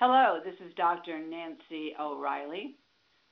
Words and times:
Hello, 0.00 0.40
this 0.42 0.54
is 0.66 0.72
Dr. 0.78 1.18
Nancy 1.18 1.92
O'Reilly, 2.00 2.74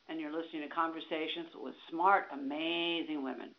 and 0.07 0.21
you're 0.21 0.31
listening 0.31 0.69
to 0.69 0.75
Conversations 0.75 1.49
with 1.57 1.73
Smart, 1.91 2.25
Amazing 2.31 3.25
Women. 3.25 3.55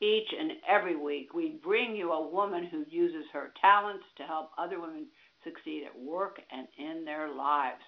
Each 0.00 0.28
and 0.32 0.52
every 0.66 0.96
week, 0.96 1.34
we 1.34 1.60
bring 1.62 1.94
you 1.94 2.10
a 2.10 2.30
woman 2.30 2.66
who 2.72 2.86
uses 2.88 3.26
her 3.34 3.52
talents 3.60 4.04
to 4.16 4.22
help 4.22 4.48
other 4.56 4.80
women 4.80 5.08
succeed 5.44 5.84
at 5.84 6.00
work 6.00 6.38
and 6.50 6.66
in 6.78 7.04
their 7.04 7.34
lives. 7.34 7.84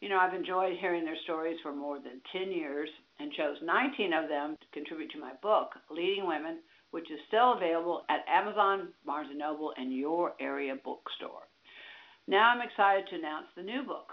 You 0.00 0.08
know, 0.08 0.18
I've 0.18 0.38
enjoyed 0.38 0.78
hearing 0.80 1.04
their 1.04 1.18
stories 1.24 1.58
for 1.60 1.74
more 1.74 1.98
than 1.98 2.22
10 2.30 2.52
years 2.52 2.88
and 3.18 3.32
chose 3.32 3.56
19 3.60 4.12
of 4.12 4.28
them 4.28 4.54
to 4.54 4.66
contribute 4.72 5.10
to 5.14 5.20
my 5.20 5.32
book, 5.42 5.70
Leading 5.90 6.28
Women, 6.28 6.60
which 6.92 7.10
is 7.10 7.18
still 7.26 7.54
available 7.54 8.04
at 8.08 8.24
Amazon, 8.32 8.90
Barnes 9.04 9.30
& 9.32 9.36
Noble, 9.36 9.72
and 9.76 9.92
your 9.92 10.34
area 10.38 10.76
bookstore. 10.76 11.48
Now 12.26 12.48
I'm 12.48 12.62
excited 12.66 13.04
to 13.10 13.16
announce 13.16 13.52
the 13.54 13.62
new 13.62 13.82
book, 13.84 14.08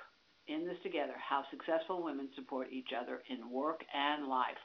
In 0.51 0.67
This 0.67 0.75
Together 0.83 1.15
How 1.15 1.45
Successful 1.49 2.03
Women 2.03 2.27
Support 2.35 2.67
Each 2.69 2.89
Other 2.91 3.23
in 3.31 3.49
Work 3.49 3.85
and 3.95 4.27
Life, 4.27 4.59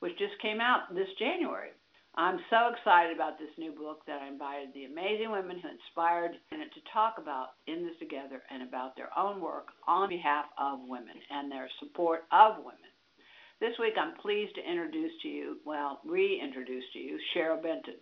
which 0.00 0.16
just 0.16 0.40
came 0.40 0.62
out 0.62 0.88
this 0.94 1.12
January. 1.18 1.76
I'm 2.16 2.40
so 2.48 2.72
excited 2.72 3.14
about 3.14 3.38
this 3.38 3.52
new 3.58 3.72
book 3.72 4.00
that 4.06 4.22
I 4.24 4.28
invited 4.28 4.72
the 4.72 4.88
amazing 4.88 5.30
women 5.30 5.60
who 5.60 5.68
inspired 5.68 6.32
it 6.32 6.72
to 6.72 6.80
talk 6.90 7.20
about 7.20 7.60
In 7.68 7.84
This 7.84 8.00
Together 8.00 8.40
and 8.48 8.62
about 8.64 8.96
their 8.96 9.12
own 9.12 9.42
work 9.42 9.68
on 9.86 10.08
behalf 10.08 10.46
of 10.56 10.80
women 10.88 11.20
and 11.28 11.52
their 11.52 11.68
support 11.84 12.24
of 12.32 12.64
women. 12.64 12.88
This 13.60 13.76
week 13.78 14.00
I'm 14.00 14.16
pleased 14.24 14.54
to 14.56 14.64
introduce 14.64 15.12
to 15.20 15.28
you, 15.28 15.60
well, 15.66 16.00
reintroduce 16.06 16.88
to 16.94 16.98
you, 16.98 17.20
Cheryl 17.36 17.62
Benton. 17.62 18.00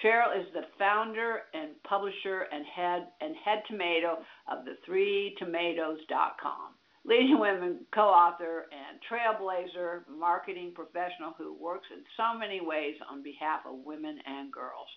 Cheryl 0.00 0.38
is 0.40 0.46
the 0.52 0.62
founder 0.78 1.42
and 1.52 1.80
publisher 1.84 2.46
and 2.52 2.64
head 2.66 3.08
and 3.20 3.36
head 3.44 3.62
tomato 3.68 4.18
of 4.50 4.64
the 4.64 4.76
3tomatoes.com. 4.88 6.74
Leading 7.04 7.38
Women 7.40 7.84
co-author 7.92 8.68
and 8.70 9.00
trailblazer 9.10 10.08
marketing 10.08 10.72
professional 10.74 11.34
who 11.36 11.52
works 11.54 11.86
in 11.92 12.04
so 12.16 12.38
many 12.38 12.60
ways 12.60 12.94
on 13.10 13.22
behalf 13.22 13.60
of 13.66 13.84
women 13.84 14.18
and 14.24 14.52
girls. 14.52 14.88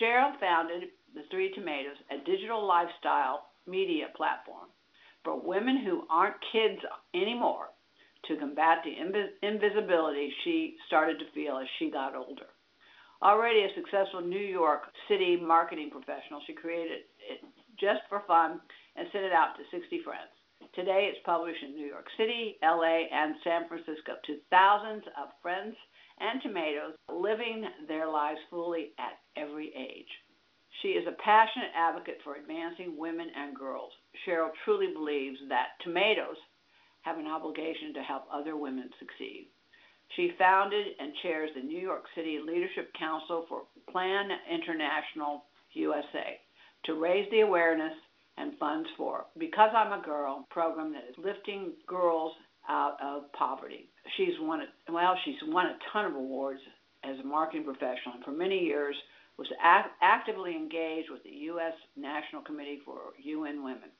Cheryl 0.00 0.38
founded 0.38 0.90
the 1.14 1.22
Three 1.30 1.52
Tomatoes, 1.54 1.96
a 2.10 2.18
digital 2.24 2.66
lifestyle 2.66 3.46
media 3.66 4.06
platform 4.16 4.68
for 5.24 5.40
women 5.40 5.82
who 5.84 6.04
aren't 6.10 6.36
kids 6.52 6.80
anymore 7.14 7.68
to 8.26 8.36
combat 8.36 8.78
the 8.84 8.90
invis- 8.90 9.36
invisibility 9.42 10.32
she 10.44 10.76
started 10.86 11.18
to 11.18 11.30
feel 11.34 11.58
as 11.58 11.66
she 11.78 11.90
got 11.90 12.14
older. 12.14 12.51
Already 13.22 13.62
a 13.62 13.74
successful 13.78 14.20
New 14.20 14.42
York 14.42 14.82
City 15.06 15.38
marketing 15.38 15.90
professional, 15.94 16.42
she 16.44 16.52
created 16.52 17.06
it 17.30 17.38
just 17.78 18.02
for 18.08 18.26
fun 18.26 18.60
and 18.96 19.06
sent 19.12 19.24
it 19.24 19.32
out 19.32 19.54
to 19.54 19.62
60 19.70 20.02
friends. 20.02 20.34
Today 20.74 21.06
it's 21.06 21.22
published 21.24 21.62
in 21.62 21.76
New 21.76 21.86
York 21.86 22.06
City, 22.18 22.58
LA, 22.62 23.06
and 23.06 23.38
San 23.44 23.68
Francisco 23.68 24.18
to 24.26 24.42
thousands 24.50 25.04
of 25.14 25.30
friends 25.40 25.76
and 26.18 26.42
tomatoes 26.42 26.98
living 27.14 27.62
their 27.86 28.10
lives 28.10 28.42
fully 28.50 28.90
at 28.98 29.22
every 29.38 29.70
age. 29.70 30.10
She 30.82 30.98
is 30.98 31.06
a 31.06 31.14
passionate 31.22 31.70
advocate 31.78 32.18
for 32.24 32.34
advancing 32.34 32.98
women 32.98 33.30
and 33.36 33.54
girls. 33.54 33.92
Cheryl 34.26 34.50
truly 34.64 34.90
believes 34.92 35.38
that 35.48 35.78
tomatoes 35.84 36.42
have 37.02 37.18
an 37.18 37.30
obligation 37.30 37.94
to 37.94 38.02
help 38.02 38.26
other 38.34 38.56
women 38.56 38.90
succeed. 38.98 39.46
She 40.16 40.32
founded 40.38 40.86
and 40.98 41.12
chairs 41.22 41.50
the 41.54 41.62
New 41.62 41.80
York 41.80 42.04
City 42.14 42.38
Leadership 42.44 42.92
Council 42.98 43.46
for 43.48 43.62
Plan 43.90 44.28
International 44.50 45.44
USA 45.72 46.38
to 46.84 46.94
raise 46.94 47.30
the 47.30 47.40
awareness 47.40 47.94
and 48.36 48.58
funds 48.58 48.88
for 48.96 49.26
Because 49.38 49.70
I'm 49.74 49.98
a 49.98 50.04
Girl 50.04 50.46
program 50.50 50.92
that 50.92 51.04
is 51.08 51.16
lifting 51.24 51.72
girls 51.86 52.32
out 52.68 52.96
of 53.02 53.32
poverty. 53.32 53.88
She's 54.16 54.34
won 54.40 54.60
a, 54.60 54.92
well, 54.92 55.16
she's 55.24 55.36
won 55.46 55.66
a 55.66 55.78
ton 55.92 56.04
of 56.04 56.14
awards 56.14 56.60
as 57.04 57.18
a 57.18 57.26
marketing 57.26 57.64
professional 57.64 58.14
and 58.14 58.24
for 58.24 58.32
many 58.32 58.58
years 58.58 58.94
was 59.38 59.48
act, 59.62 59.90
actively 60.02 60.54
engaged 60.54 61.10
with 61.10 61.22
the 61.24 61.30
U.S. 61.52 61.72
National 61.96 62.42
Committee 62.42 62.80
for 62.84 63.16
UN 63.22 63.64
Women, 63.64 63.90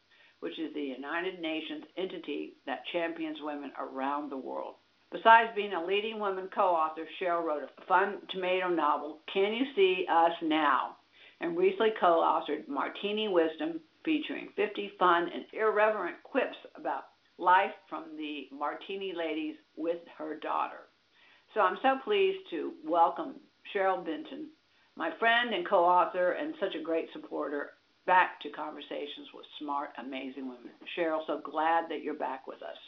which 0.41 0.59
is 0.59 0.73
the 0.75 0.81
United 0.81 1.41
Nations 1.41 1.85
entity 1.97 2.55
that 2.67 2.85
champions 2.93 3.39
women 3.43 3.73
around 3.81 4.31
the 4.31 4.37
world. 4.37 4.75
Besides 5.13 5.51
being 5.55 5.75
a 5.75 5.85
leading 5.85 6.19
woman 6.19 6.49
co-author, 6.55 7.07
Cheryl 7.21 7.45
wrote 7.45 7.63
a 7.63 7.85
fun 7.87 8.23
tomato 8.31 8.69
novel, 8.69 9.19
Can 9.33 9.53
You 9.53 9.67
See 9.77 10.07
Us 10.11 10.33
Now? 10.43 10.97
and 11.43 11.59
recently 11.59 11.91
co-authored 12.01 12.67
Martini 12.67 13.29
Wisdom, 13.29 13.81
featuring 14.05 14.49
50 14.57 14.93
fun 14.99 15.25
and 15.25 15.45
irreverent 15.53 16.17
quips 16.23 16.57
about 16.77 17.05
life 17.37 17.73
from 17.91 18.17
the 18.17 18.49
Martini 18.57 19.13
ladies 19.15 19.57
with 19.77 19.99
her 20.17 20.39
daughter. 20.39 20.89
So 21.53 21.61
I'm 21.61 21.79
so 21.83 21.99
pleased 22.05 22.39
to 22.51 22.73
welcome 22.85 23.35
Cheryl 23.75 24.05
Benton, 24.05 24.49
my 24.97 25.11
friend 25.19 25.53
and 25.53 25.69
co-author 25.69 26.33
and 26.33 26.55
such 26.59 26.75
a 26.75 26.83
great 26.83 27.09
supporter, 27.13 27.73
back 28.07 28.41
to 28.41 28.51
Conversations 28.51 29.29
with 29.35 29.45
Smart, 29.61 29.91
Amazing 29.99 30.49
Women. 30.49 30.73
Cheryl, 30.97 31.27
so 31.27 31.41
glad 31.45 31.91
that 31.91 32.03
you're 32.03 32.15
back 32.15 32.47
with 32.47 32.63
us. 32.63 32.79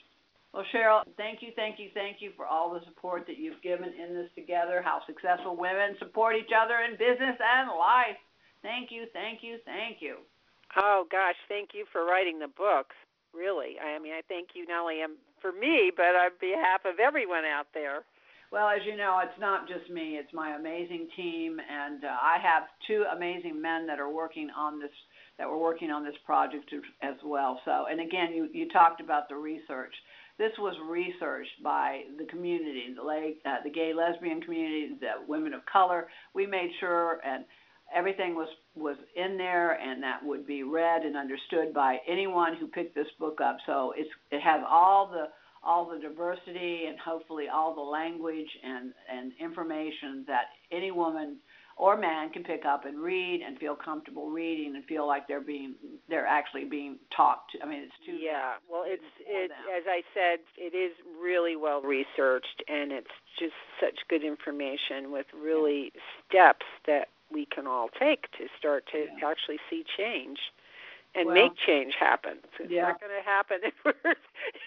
Well, 0.55 0.63
Cheryl, 0.71 1.03
thank 1.19 1.43
you, 1.43 1.51
thank 1.59 1.83
you, 1.83 1.91
thank 1.95 2.23
you 2.23 2.31
for 2.39 2.47
all 2.47 2.71
the 2.71 2.79
support 2.87 3.27
that 3.27 3.43
you've 3.43 3.61
given 3.61 3.91
in 3.91 4.15
this 4.15 4.31
together, 4.39 4.87
how 4.87 5.03
successful 5.03 5.59
women 5.59 5.99
support 5.99 6.37
each 6.39 6.55
other 6.55 6.79
in 6.87 6.95
business 6.95 7.35
and 7.43 7.75
life. 7.75 8.15
Thank 8.63 8.95
you, 8.95 9.11
thank 9.13 9.43
you, 9.43 9.59
thank 9.67 9.99
you. 9.99 10.23
Oh, 10.79 11.11
gosh, 11.11 11.35
thank 11.49 11.71
you 11.75 11.85
for 11.91 12.07
writing 12.07 12.39
the 12.39 12.47
books. 12.47 12.95
Really. 13.35 13.83
I 13.83 13.99
mean, 13.99 14.15
I 14.15 14.23
thank 14.31 14.55
you 14.55 14.65
not 14.71 14.83
only 14.87 15.03
for 15.43 15.51
me, 15.51 15.91
but 15.91 16.15
on 16.15 16.31
behalf 16.39 16.87
of 16.87 17.03
everyone 17.03 17.43
out 17.43 17.67
there. 17.75 18.07
Well, 18.53 18.69
as 18.69 18.87
you 18.87 18.97
know, 18.97 19.19
it's 19.27 19.41
not 19.41 19.67
just 19.67 19.91
me, 19.91 20.23
it's 20.23 20.33
my 20.33 20.55
amazing 20.55 21.09
team, 21.17 21.59
and 21.59 22.05
uh, 22.05 22.15
I 22.15 22.39
have 22.39 22.71
two 22.87 23.03
amazing 23.11 23.61
men 23.61 23.89
that 23.89 23.99
are 23.99 24.09
working 24.09 24.51
on 24.57 24.79
this 24.79 24.95
that 25.37 25.49
were 25.49 25.59
working 25.59 25.91
on 25.91 26.05
this 26.05 26.15
project 26.25 26.71
as 27.03 27.17
well. 27.25 27.61
So, 27.65 27.87
and 27.91 28.01
again, 28.01 28.33
you, 28.33 28.49
you 28.53 28.69
talked 28.69 29.01
about 29.01 29.29
the 29.29 29.35
research. 29.35 29.93
This 30.39 30.53
was 30.59 30.75
researched 30.89 31.63
by 31.63 32.03
the 32.19 32.25
community, 32.25 32.83
the, 32.95 33.03
lay, 33.03 33.37
uh, 33.47 33.63
the 33.63 33.71
gay 33.71 33.93
lesbian 33.95 34.41
community, 34.41 34.97
the 35.01 35.25
women 35.29 35.55
of 35.55 35.65
color. 35.67 36.09
We 36.35 36.47
made 36.47 36.71
sure 36.81 37.21
and 37.25 37.45
everything 37.95 38.35
was 38.35 38.49
was 38.75 38.97
in 39.15 39.37
there 39.37 39.79
and 39.81 40.03
that 40.03 40.25
would 40.25 40.47
be 40.47 40.63
read 40.65 41.03
and 41.03 41.17
understood 41.17 41.73
by 41.73 41.99
anyone 42.09 42.57
who 42.57 42.67
picked 42.67 42.95
this 42.95 43.07
book 43.19 43.41
up. 43.41 43.59
So 43.67 43.93
it's 43.97 44.11
it 44.31 44.41
has 44.41 44.61
all 44.69 45.07
the 45.07 45.27
all 45.63 45.89
the 45.89 45.99
diversity 45.99 46.85
and 46.89 46.99
hopefully 46.99 47.47
all 47.53 47.75
the 47.75 47.81
language 47.81 48.49
and 48.65 48.93
and 49.11 49.33
information 49.41 50.25
that 50.27 50.47
any 50.73 50.91
woman 50.91 51.37
or 51.77 51.97
man 51.97 52.31
can 52.31 52.45
pick 52.45 52.65
up 52.65 52.85
and 52.85 52.99
read 52.99 53.43
and 53.45 53.59
feel 53.59 53.75
comfortable 53.75 54.31
reading 54.31 54.77
and 54.77 54.85
feel 54.85 55.07
like 55.07 55.27
they're 55.27 55.41
being 55.41 55.75
they're 56.09 56.27
actually 56.27 56.65
being 56.65 56.99
taught 57.15 57.43
to. 57.53 57.63
I 57.63 57.69
mean, 57.69 57.83
it's 57.83 58.07
too 58.07 58.13
yeah. 58.13 58.55
Well, 58.71 58.85
it's 58.87 59.03
it 59.27 59.51
as 59.77 59.85
I 59.87 60.03
said, 60.15 60.41
it 60.57 60.77
is 60.77 60.93
really 61.21 61.57
well 61.57 61.83
researched 61.83 62.63
and 62.69 62.93
it's 62.93 63.11
just 63.39 63.55
such 63.81 63.99
good 64.09 64.25
information 64.25 65.11
with 65.11 65.27
really 65.35 65.93
yeah. 65.95 66.01
steps 66.29 66.67
that 66.87 67.09
we 67.33 67.47
can 67.47 67.67
all 67.67 67.89
take 67.99 68.31
to 68.33 68.47
start 68.59 68.85
to 68.93 68.99
yeah. 68.99 69.29
actually 69.29 69.59
see 69.69 69.85
change 69.97 70.39
and 71.15 71.27
well, 71.27 71.35
make 71.35 71.53
change 71.67 71.95
happen. 71.99 72.43
It's 72.59 72.71
yeah. 72.71 72.91
not 72.91 73.01
going 73.01 73.15
to 73.15 73.25
happen 73.25 73.59
if 73.71 73.75
we're 73.85 74.15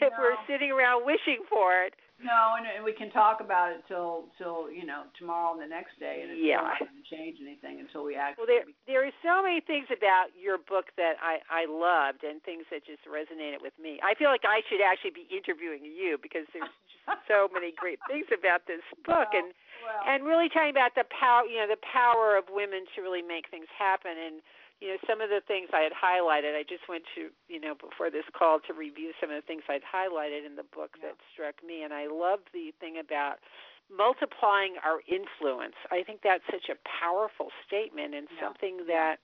if 0.02 0.12
no. 0.12 0.18
we're 0.20 0.40
sitting 0.48 0.72
around 0.72 1.06
wishing 1.06 1.44
for 1.50 1.84
it. 1.84 1.94
No, 2.18 2.58
and, 2.58 2.66
and 2.66 2.82
we 2.82 2.98
can 2.98 3.14
talk 3.14 3.46
about 3.46 3.78
it 3.78 3.86
till 3.86 4.26
till 4.42 4.74
you 4.74 4.90
know 4.90 5.06
tomorrow 5.22 5.54
and 5.54 5.62
the 5.62 5.70
next 5.70 6.02
day, 6.02 6.26
and 6.26 6.34
it's 6.34 6.42
yeah. 6.42 6.66
not 6.66 6.82
going 6.82 6.98
to 6.98 7.06
change 7.06 7.38
anything 7.38 7.78
until 7.78 8.02
we 8.02 8.18
actually. 8.18 8.42
Well, 8.42 8.50
there 8.50 8.66
there 8.90 9.02
are 9.06 9.14
so 9.22 9.46
many 9.46 9.62
things 9.62 9.86
about 9.94 10.34
your 10.34 10.58
book 10.58 10.90
that 10.98 11.22
I 11.22 11.46
I 11.46 11.70
loved, 11.70 12.26
and 12.26 12.42
things 12.42 12.66
that 12.74 12.82
just 12.90 13.06
resonated 13.06 13.62
with 13.62 13.78
me. 13.78 14.02
I 14.02 14.18
feel 14.18 14.34
like 14.34 14.50
I 14.50 14.66
should 14.66 14.82
actually 14.82 15.14
be 15.14 15.30
interviewing 15.30 15.86
you 15.86 16.18
because 16.18 16.50
there's 16.58 16.74
just 17.06 17.22
so 17.30 17.54
many 17.54 17.70
great 17.78 18.02
things 18.10 18.26
about 18.34 18.66
this 18.66 18.82
book, 19.06 19.30
well, 19.30 19.38
and 19.38 19.54
well. 19.86 20.02
and 20.10 20.26
really 20.26 20.50
talking 20.50 20.74
about 20.74 20.98
the 20.98 21.06
power 21.14 21.46
you 21.46 21.62
know 21.62 21.70
the 21.70 21.84
power 21.86 22.34
of 22.34 22.50
women 22.50 22.90
to 22.98 23.06
really 23.06 23.22
make 23.22 23.46
things 23.54 23.70
happen 23.78 24.18
and 24.18 24.42
you 24.80 24.94
know, 24.94 25.00
some 25.10 25.22
of 25.22 25.30
the 25.30 25.42
things 25.48 25.70
I 25.74 25.82
had 25.82 25.96
highlighted, 25.96 26.54
I 26.54 26.62
just 26.62 26.86
went 26.86 27.04
to, 27.18 27.34
you 27.50 27.60
know, 27.60 27.74
before 27.74 28.14
this 28.14 28.28
call 28.38 28.62
to 28.70 28.74
review 28.78 29.10
some 29.18 29.34
of 29.34 29.38
the 29.38 29.46
things 29.46 29.66
I'd 29.66 29.82
highlighted 29.82 30.46
in 30.46 30.54
the 30.54 30.68
book 30.70 30.94
yeah. 30.98 31.10
that 31.10 31.16
struck 31.34 31.58
me. 31.66 31.82
And 31.82 31.94
I 31.94 32.06
love 32.06 32.46
the 32.54 32.70
thing 32.78 33.02
about 33.02 33.42
multiplying 33.90 34.78
our 34.86 35.02
influence. 35.10 35.80
I 35.90 36.06
think 36.06 36.22
that's 36.22 36.46
such 36.52 36.70
a 36.70 36.78
powerful 36.86 37.50
statement 37.66 38.14
and 38.14 38.30
yeah. 38.30 38.38
something 38.38 38.86
that 38.86 39.18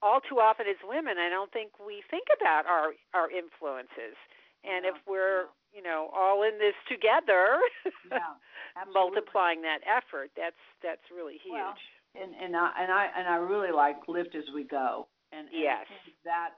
all 0.00 0.24
too 0.24 0.40
often 0.40 0.64
as 0.68 0.80
women, 0.80 1.20
I 1.20 1.28
don't 1.28 1.52
think 1.52 1.76
we 1.76 2.00
think 2.08 2.28
about 2.32 2.64
our, 2.64 2.96
our 3.12 3.28
influences. 3.28 4.16
And 4.64 4.88
yeah. 4.88 4.96
if 4.96 4.98
we're, 5.04 5.52
you 5.76 5.84
know, 5.84 6.08
all 6.16 6.48
in 6.48 6.56
this 6.56 6.76
together, 6.88 7.60
multiplying 8.92 9.60
that 9.68 9.84
effort, 9.84 10.32
that's 10.32 10.60
that's 10.80 11.04
really 11.12 11.36
huge. 11.44 11.60
Well, 11.60 11.76
and 12.14 12.32
and 12.42 12.56
I 12.56 12.70
and 12.80 12.92
I 12.92 13.06
and 13.18 13.28
I 13.28 13.36
really 13.36 13.72
like 13.72 13.96
lift 14.08 14.34
as 14.34 14.44
we 14.54 14.64
go. 14.64 15.06
And, 15.32 15.48
and 15.48 15.62
yes, 15.62 15.86
that's 16.24 16.54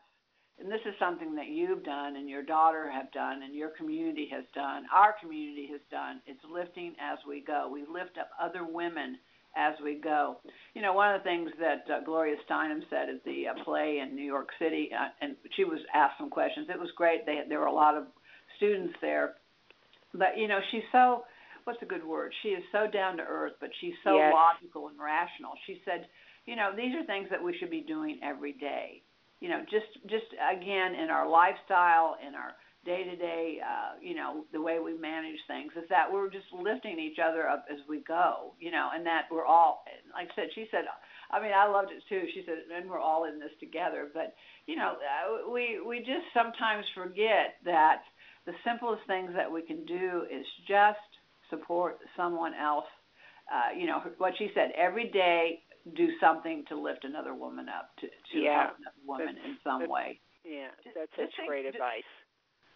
and 0.58 0.70
this 0.70 0.80
is 0.86 0.94
something 0.98 1.34
that 1.34 1.48
you've 1.48 1.84
done 1.84 2.16
and 2.16 2.28
your 2.28 2.42
daughter 2.42 2.90
have 2.90 3.12
done 3.12 3.42
and 3.42 3.54
your 3.54 3.70
community 3.70 4.28
has 4.32 4.44
done, 4.54 4.84
our 4.94 5.14
community 5.20 5.68
has 5.70 5.80
done. 5.90 6.20
It's 6.26 6.40
lifting 6.50 6.94
as 7.00 7.18
we 7.28 7.42
go. 7.46 7.68
We 7.70 7.80
lift 7.82 8.16
up 8.18 8.30
other 8.40 8.64
women 8.64 9.18
as 9.54 9.74
we 9.82 9.96
go. 9.96 10.38
You 10.74 10.82
know, 10.82 10.92
one 10.92 11.14
of 11.14 11.20
the 11.20 11.24
things 11.24 11.50
that 11.60 11.84
uh, 11.92 12.04
Gloria 12.04 12.36
Steinem 12.48 12.80
said 12.88 13.08
at 13.08 13.24
the 13.24 13.48
uh, 13.48 13.64
play 13.64 14.00
in 14.02 14.14
New 14.14 14.24
York 14.24 14.48
City, 14.58 14.90
uh, 14.92 15.08
and 15.20 15.36
she 15.56 15.64
was 15.64 15.80
asked 15.94 16.14
some 16.18 16.30
questions. 16.30 16.68
It 16.70 16.78
was 16.78 16.90
great. 16.96 17.26
They, 17.26 17.40
there 17.48 17.60
were 17.60 17.66
a 17.66 17.72
lot 17.72 17.96
of 17.96 18.04
students 18.56 18.94
there, 19.00 19.34
but 20.14 20.38
you 20.38 20.48
know, 20.48 20.60
she's 20.70 20.84
so 20.92 21.24
what's 21.66 21.82
a 21.82 21.86
good 21.86 22.04
word? 22.04 22.32
She 22.42 22.50
is 22.50 22.64
so 22.72 22.86
down 22.90 23.18
to 23.18 23.22
earth, 23.22 23.54
but 23.60 23.70
she's 23.80 23.94
so 24.02 24.16
yes. 24.16 24.32
logical 24.32 24.88
and 24.88 24.98
rational. 24.98 25.52
She 25.66 25.82
said, 25.84 26.06
you 26.46 26.56
know, 26.56 26.70
these 26.74 26.94
are 26.94 27.04
things 27.04 27.28
that 27.30 27.42
we 27.42 27.56
should 27.58 27.70
be 27.70 27.82
doing 27.82 28.18
every 28.22 28.52
day 28.52 29.02
you 29.40 29.48
know, 29.48 29.60
just 29.70 29.92
just 30.08 30.26
again 30.32 30.94
in 30.94 31.10
our 31.10 31.28
lifestyle, 31.28 32.16
in 32.26 32.34
our 32.34 32.56
day 32.84 33.02
to 33.02 33.16
day, 33.16 33.58
you 34.00 34.14
know, 34.14 34.44
the 34.52 34.60
way 34.60 34.78
we 34.78 34.96
manage 34.96 35.38
things 35.48 35.72
is 35.76 35.84
that 35.90 36.06
we're 36.10 36.30
just 36.30 36.46
lifting 36.54 36.98
each 36.98 37.18
other 37.18 37.48
up 37.48 37.66
as 37.70 37.78
we 37.88 38.00
go, 38.06 38.54
you 38.60 38.70
know, 38.70 38.90
and 38.94 39.04
that 39.04 39.22
we're 39.30 39.44
all, 39.44 39.82
like 40.14 40.30
I 40.30 40.34
said, 40.36 40.48
she 40.54 40.66
said, 40.70 40.84
I 41.32 41.42
mean, 41.42 41.50
I 41.50 41.66
loved 41.66 41.90
it 41.90 42.02
too. 42.08 42.22
She 42.32 42.44
said, 42.46 42.62
and 42.72 42.88
we're 42.88 43.00
all 43.00 43.24
in 43.24 43.40
this 43.40 43.50
together. 43.58 44.08
But 44.14 44.34
you 44.66 44.76
know, 44.76 44.94
uh, 44.94 45.50
we 45.50 45.80
we 45.84 45.98
just 45.98 46.30
sometimes 46.32 46.86
forget 46.94 47.60
that 47.64 48.02
the 48.46 48.54
simplest 48.64 49.02
things 49.06 49.32
that 49.36 49.50
we 49.50 49.62
can 49.62 49.84
do 49.84 50.24
is 50.30 50.46
just 50.68 51.10
support 51.50 51.98
someone 52.16 52.54
else. 52.54 52.86
Uh, 53.46 53.78
you 53.78 53.86
know, 53.86 54.02
what 54.18 54.32
she 54.38 54.50
said 54.54 54.72
every 54.76 55.08
day 55.10 55.60
do 55.94 56.08
something 56.20 56.64
to 56.68 56.74
lift 56.74 57.04
another 57.04 57.34
woman 57.34 57.66
up, 57.68 57.90
to, 58.00 58.06
to 58.06 58.38
yeah, 58.38 58.66
help 58.66 58.76
another 58.78 59.04
woman 59.06 59.36
in 59.38 59.56
some 59.62 59.88
way. 59.88 60.18
Yeah, 60.44 60.74
that's 60.94 61.10
just 61.14 61.36
such 61.36 61.46
great 61.46 61.66
advice. 61.66 62.06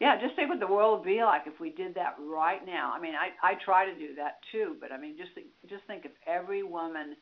Yeah, 0.01 0.17
just 0.17 0.35
think 0.35 0.49
what 0.49 0.61
the 0.61 0.67
world 0.67 1.01
would 1.01 1.07
be 1.07 1.23
like 1.23 1.43
if 1.47 1.61
we 1.61 1.71
did 1.71 1.95
that 1.95 2.17
right 2.19 2.65
now. 2.65 2.93
I 2.95 3.01
mean, 3.01 3.13
I 3.15 3.35
I 3.45 3.55
try 3.65 3.85
to 3.85 3.95
do 3.99 4.15
that 4.17 4.41
too, 4.51 4.77
but 4.81 4.93
I 4.93 4.99
mean, 4.99 5.17
just 5.19 5.35
think, 5.35 5.49
just 5.69 5.85
think 5.87 6.05
if 6.07 6.13
every 6.27 6.63
woman 6.63 7.17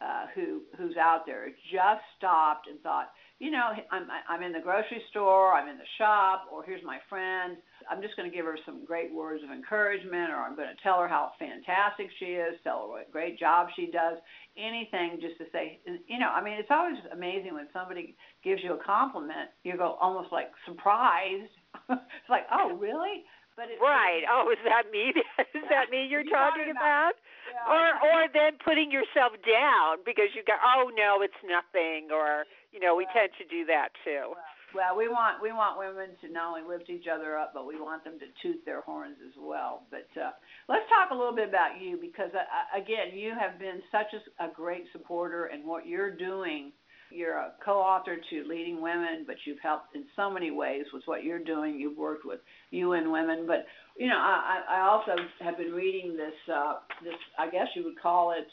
uh, 0.00 0.26
who 0.34 0.62
who's 0.78 0.96
out 0.96 1.26
there 1.26 1.46
just 1.70 2.02
stopped 2.16 2.66
and 2.66 2.80
thought, 2.80 3.10
you 3.38 3.50
know, 3.50 3.70
I'm 3.92 4.06
I'm 4.28 4.42
in 4.42 4.52
the 4.52 4.60
grocery 4.60 5.02
store, 5.10 5.52
I'm 5.52 5.68
in 5.68 5.76
the 5.76 5.90
shop, 5.98 6.46
or 6.50 6.64
here's 6.64 6.82
my 6.82 6.98
friend. 7.10 7.58
I'm 7.90 8.02
just 8.02 8.16
going 8.16 8.30
to 8.30 8.34
give 8.34 8.46
her 8.46 8.58
some 8.64 8.84
great 8.84 9.12
words 9.12 9.42
of 9.44 9.50
encouragement, 9.50 10.30
or 10.30 10.36
I'm 10.36 10.56
going 10.56 10.68
to 10.68 10.82
tell 10.82 11.00
her 11.00 11.08
how 11.08 11.32
fantastic 11.38 12.08
she 12.18 12.36
is, 12.36 12.54
tell 12.64 12.82
her 12.82 12.88
what 12.88 13.08
a 13.08 13.12
great 13.12 13.38
job 13.38 13.68
she 13.76 13.86
does, 13.86 14.18
anything 14.56 15.18
just 15.20 15.38
to 15.38 15.44
say, 15.52 15.80
you 16.06 16.18
know, 16.18 16.28
I 16.28 16.42
mean, 16.42 16.54
it's 16.54 16.70
always 16.70 16.96
amazing 17.12 17.54
when 17.54 17.68
somebody 17.72 18.16
gives 18.42 18.62
you 18.62 18.74
a 18.74 18.82
compliment. 18.84 19.50
You 19.62 19.76
go 19.76 19.98
almost 20.00 20.32
like 20.32 20.50
surprised. 20.66 21.52
it's 21.88 22.30
like, 22.30 22.46
oh, 22.52 22.76
really? 22.76 23.24
But 23.56 23.70
it's, 23.70 23.78
right. 23.78 24.26
Oh, 24.26 24.50
is 24.50 24.58
that 24.66 24.90
me? 24.90 25.14
is 25.54 25.66
that 25.70 25.86
me 25.90 26.06
you're, 26.10 26.26
talking 26.30 26.74
about? 26.74 27.14
Yeah. 27.46 27.70
Or 27.70 27.86
or 28.02 28.20
then 28.34 28.58
putting 28.58 28.90
yourself 28.90 29.38
down 29.46 30.02
because 30.02 30.34
you 30.34 30.42
go, 30.42 30.58
oh 30.58 30.90
no, 30.90 31.22
it's 31.22 31.38
nothing, 31.46 32.10
or 32.10 32.50
you 32.74 32.80
know, 32.82 32.98
we 32.98 33.06
tend 33.14 33.30
to 33.38 33.46
do 33.46 33.62
that 33.70 33.94
too. 34.02 34.34
Well, 34.74 34.98
we 34.98 35.08
want 35.08 35.40
we 35.40 35.52
want 35.52 35.78
women 35.78 36.16
to 36.20 36.32
not 36.32 36.50
only 36.50 36.66
lift 36.66 36.90
each 36.90 37.06
other 37.06 37.38
up, 37.38 37.52
but 37.54 37.66
we 37.66 37.80
want 37.80 38.02
them 38.02 38.18
to 38.18 38.26
toot 38.42 38.64
their 38.66 38.80
horns 38.80 39.16
as 39.24 39.34
well. 39.38 39.86
But 39.90 40.08
uh, 40.20 40.30
let's 40.68 40.88
talk 40.90 41.10
a 41.12 41.14
little 41.14 41.34
bit 41.34 41.48
about 41.48 41.80
you 41.80 41.96
because 41.96 42.30
uh, 42.34 42.42
uh 42.42 42.82
again, 42.82 43.16
you 43.16 43.32
have 43.38 43.58
been 43.60 43.80
such 43.92 44.10
a, 44.12 44.46
a 44.46 44.52
great 44.52 44.84
supporter, 44.92 45.46
and 45.46 45.64
what 45.64 45.86
you're 45.86 46.14
doing. 46.14 46.72
You're 47.10 47.36
a 47.36 47.52
co-author 47.64 48.16
to 48.16 48.48
Leading 48.48 48.82
Women, 48.82 49.22
but 49.24 49.36
you've 49.44 49.60
helped 49.62 49.94
in 49.94 50.04
so 50.16 50.28
many 50.28 50.50
ways 50.50 50.84
with 50.92 51.04
what 51.04 51.22
you're 51.22 51.38
doing. 51.38 51.78
You've 51.78 51.96
worked 51.96 52.24
with 52.24 52.40
UN 52.70 53.12
Women, 53.12 53.44
but 53.46 53.66
you 53.96 54.08
know, 54.08 54.18
I, 54.18 54.62
I 54.68 54.80
also 54.80 55.14
have 55.40 55.56
been 55.56 55.70
reading 55.70 56.16
this. 56.16 56.34
Uh, 56.52 56.74
this, 57.04 57.14
I 57.38 57.48
guess 57.48 57.68
you 57.76 57.84
would 57.84 58.00
call 58.00 58.32
it 58.32 58.48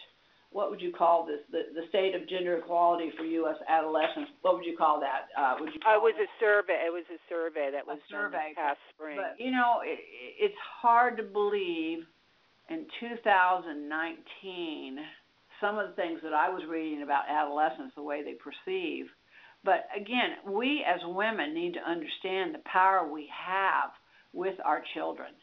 what 0.52 0.70
would 0.70 0.82
you 0.82 0.92
call 0.92 1.26
this? 1.26 1.40
The, 1.52 1.72
the 1.74 1.88
state 1.88 2.14
of 2.14 2.28
gender 2.28 2.58
equality 2.58 3.10
for 3.18 3.24
U.S. 3.24 3.56
adolescents. 3.68 4.32
What 4.42 4.56
would 4.56 4.66
you 4.66 4.76
call 4.78 5.00
that? 5.00 5.30
Uh, 5.38 5.56
would 5.60 5.74
you? 5.74 5.80
Call 5.80 5.96
it 5.96 6.02
was 6.04 6.16
a 6.20 6.28
survey. 6.40 6.84
It 6.86 6.92
was 6.92 7.06
a 7.08 7.18
survey 7.30 7.70
that 7.72 7.88
was 7.88 7.98
a 7.98 8.02
survey. 8.12 8.52
past 8.56 8.80
spring. 8.94 9.16
But 9.16 9.40
you 9.44 9.52
know, 9.52 9.80
it, 9.84 10.00
it's 10.38 10.58
hard 10.82 11.16
to 11.18 11.24
believe 11.24 12.06
in 12.70 12.86
2019 13.00 15.00
some 15.62 15.78
of 15.78 15.90
the 15.90 15.96
things 15.96 16.20
that 16.24 16.34
I 16.34 16.50
was 16.50 16.64
reading 16.68 17.04
about 17.04 17.30
adolescents, 17.30 17.94
the 17.96 18.02
way 18.02 18.24
they 18.24 18.34
perceive. 18.34 19.06
But 19.64 19.86
again, 19.96 20.38
we 20.52 20.84
as 20.84 21.00
women 21.06 21.54
need 21.54 21.76
to 21.76 21.88
understand 21.88 22.56
the 22.56 22.64
power 22.66 23.08
we 23.08 23.30
have 23.30 23.92
with 24.34 24.56
our 24.66 24.82
children 24.96 25.36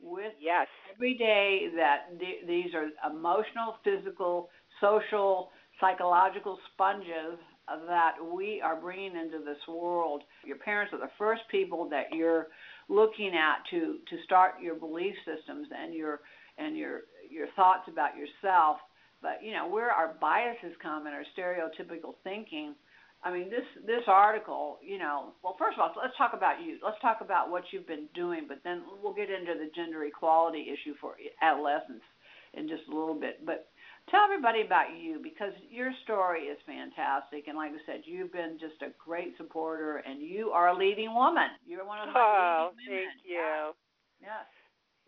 with 0.00 0.32
yes 0.40 0.66
every 0.94 1.16
day 1.16 1.68
that 1.76 2.18
th- 2.18 2.46
these 2.46 2.74
are 2.74 2.88
emotional, 3.10 3.76
physical, 3.84 4.48
social, 4.80 5.50
psychological 5.80 6.58
sponges 6.72 7.38
that 7.86 8.14
we 8.34 8.60
are 8.62 8.80
bringing 8.80 9.16
into 9.16 9.38
this 9.44 9.58
world. 9.68 10.22
Your 10.44 10.56
parents 10.56 10.92
are 10.92 10.98
the 10.98 11.10
first 11.18 11.42
people 11.50 11.88
that 11.90 12.06
you're 12.12 12.48
looking 12.88 13.32
at 13.34 13.58
to 13.70 13.98
to 14.08 14.22
start 14.24 14.54
your 14.62 14.74
belief 14.74 15.14
systems 15.24 15.68
and 15.76 15.94
your 15.94 16.20
and 16.56 16.76
your 16.76 17.02
your 17.30 17.48
thoughts 17.56 17.88
about 17.88 18.12
yourself. 18.16 18.78
But 19.20 19.42
you 19.42 19.52
know 19.52 19.68
where 19.68 19.90
our 19.90 20.16
biases 20.20 20.74
come 20.82 21.06
and 21.06 21.14
our 21.14 21.24
stereotypical 21.36 22.14
thinking 22.24 22.74
I 23.22 23.32
mean, 23.32 23.50
this 23.50 23.66
this 23.84 24.06
article, 24.06 24.78
you 24.80 24.98
know, 24.98 25.34
well, 25.42 25.56
first 25.58 25.76
of 25.76 25.82
all, 25.82 25.92
let's 26.00 26.16
talk 26.16 26.32
about 26.34 26.62
you. 26.62 26.78
Let's 26.84 27.00
talk 27.02 27.18
about 27.20 27.50
what 27.50 27.64
you've 27.72 27.86
been 27.86 28.06
doing, 28.14 28.46
but 28.46 28.60
then 28.62 28.82
we'll 29.02 29.14
get 29.14 29.30
into 29.30 29.54
the 29.58 29.70
gender 29.74 30.04
equality 30.04 30.70
issue 30.70 30.94
for 31.00 31.14
adolescents 31.42 32.06
in 32.54 32.68
just 32.68 32.86
a 32.86 32.94
little 32.94 33.18
bit. 33.18 33.44
But 33.44 33.68
tell 34.10 34.22
everybody 34.22 34.62
about 34.62 34.94
you 34.94 35.18
because 35.18 35.50
your 35.68 35.90
story 36.04 36.46
is 36.46 36.58
fantastic, 36.64 37.48
and 37.48 37.58
like 37.58 37.72
I 37.74 37.82
said, 37.86 38.06
you've 38.06 38.32
been 38.32 38.56
just 38.60 38.80
a 38.86 38.94
great 39.02 39.34
supporter, 39.36 39.98
and 40.06 40.22
you 40.22 40.50
are 40.54 40.68
a 40.68 40.76
leading 40.76 41.12
woman. 41.12 41.50
You're 41.66 41.84
one 41.84 41.98
of 42.06 42.14
the 42.14 42.18
oh, 42.18 42.70
leading 42.78 43.02
women. 43.02 43.10
thank 43.18 43.26
you. 43.26 43.74
Yes. 44.22 44.46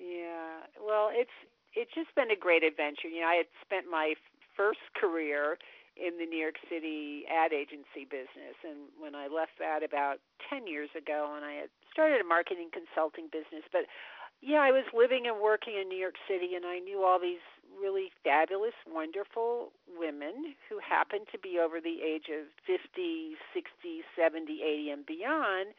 Yeah. 0.02 0.66
Well, 0.82 1.10
it's 1.14 1.36
it's 1.78 1.94
just 1.94 2.10
been 2.18 2.34
a 2.34 2.38
great 2.38 2.64
adventure. 2.64 3.06
You 3.06 3.22
know, 3.22 3.30
I 3.30 3.38
had 3.46 3.50
spent 3.62 3.86
my 3.86 4.14
first 4.56 4.82
career 4.98 5.56
in 5.96 6.19
the 6.19 6.26
New 6.26 6.38
York 6.38 6.56
City 6.69 7.25
ad 7.28 7.52
agency 7.52 8.06
business. 8.08 8.56
And 8.62 8.90
when 8.98 9.14
I 9.14 9.26
left 9.26 9.58
that 9.58 9.82
about 9.82 10.19
10 10.48 10.66
years 10.66 10.90
ago, 10.96 11.32
and 11.34 11.44
I 11.44 11.66
had 11.66 11.70
started 11.92 12.20
a 12.20 12.26
marketing 12.26 12.70
consulting 12.72 13.26
business, 13.31 13.67
but 13.72 13.86
yeah, 14.41 14.65
I 14.65 14.72
was 14.72 14.84
living 14.96 15.26
and 15.26 15.36
working 15.41 15.76
in 15.76 15.88
New 15.88 15.98
York 16.00 16.17
City, 16.26 16.56
and 16.56 16.65
I 16.65 16.79
knew 16.79 17.05
all 17.05 17.20
these 17.20 17.44
really 17.76 18.10
fabulous, 18.24 18.74
wonderful 18.88 19.72
women 19.86 20.56
who 20.69 20.81
happened 20.81 21.29
to 21.32 21.38
be 21.38 21.58
over 21.60 21.81
the 21.81 22.00
age 22.00 22.32
of 22.32 22.48
50, 22.65 23.36
60, 23.53 24.00
70, 24.17 24.62
80, 24.62 24.91
and 24.91 25.06
beyond. 25.06 25.76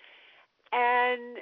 And 0.71 1.41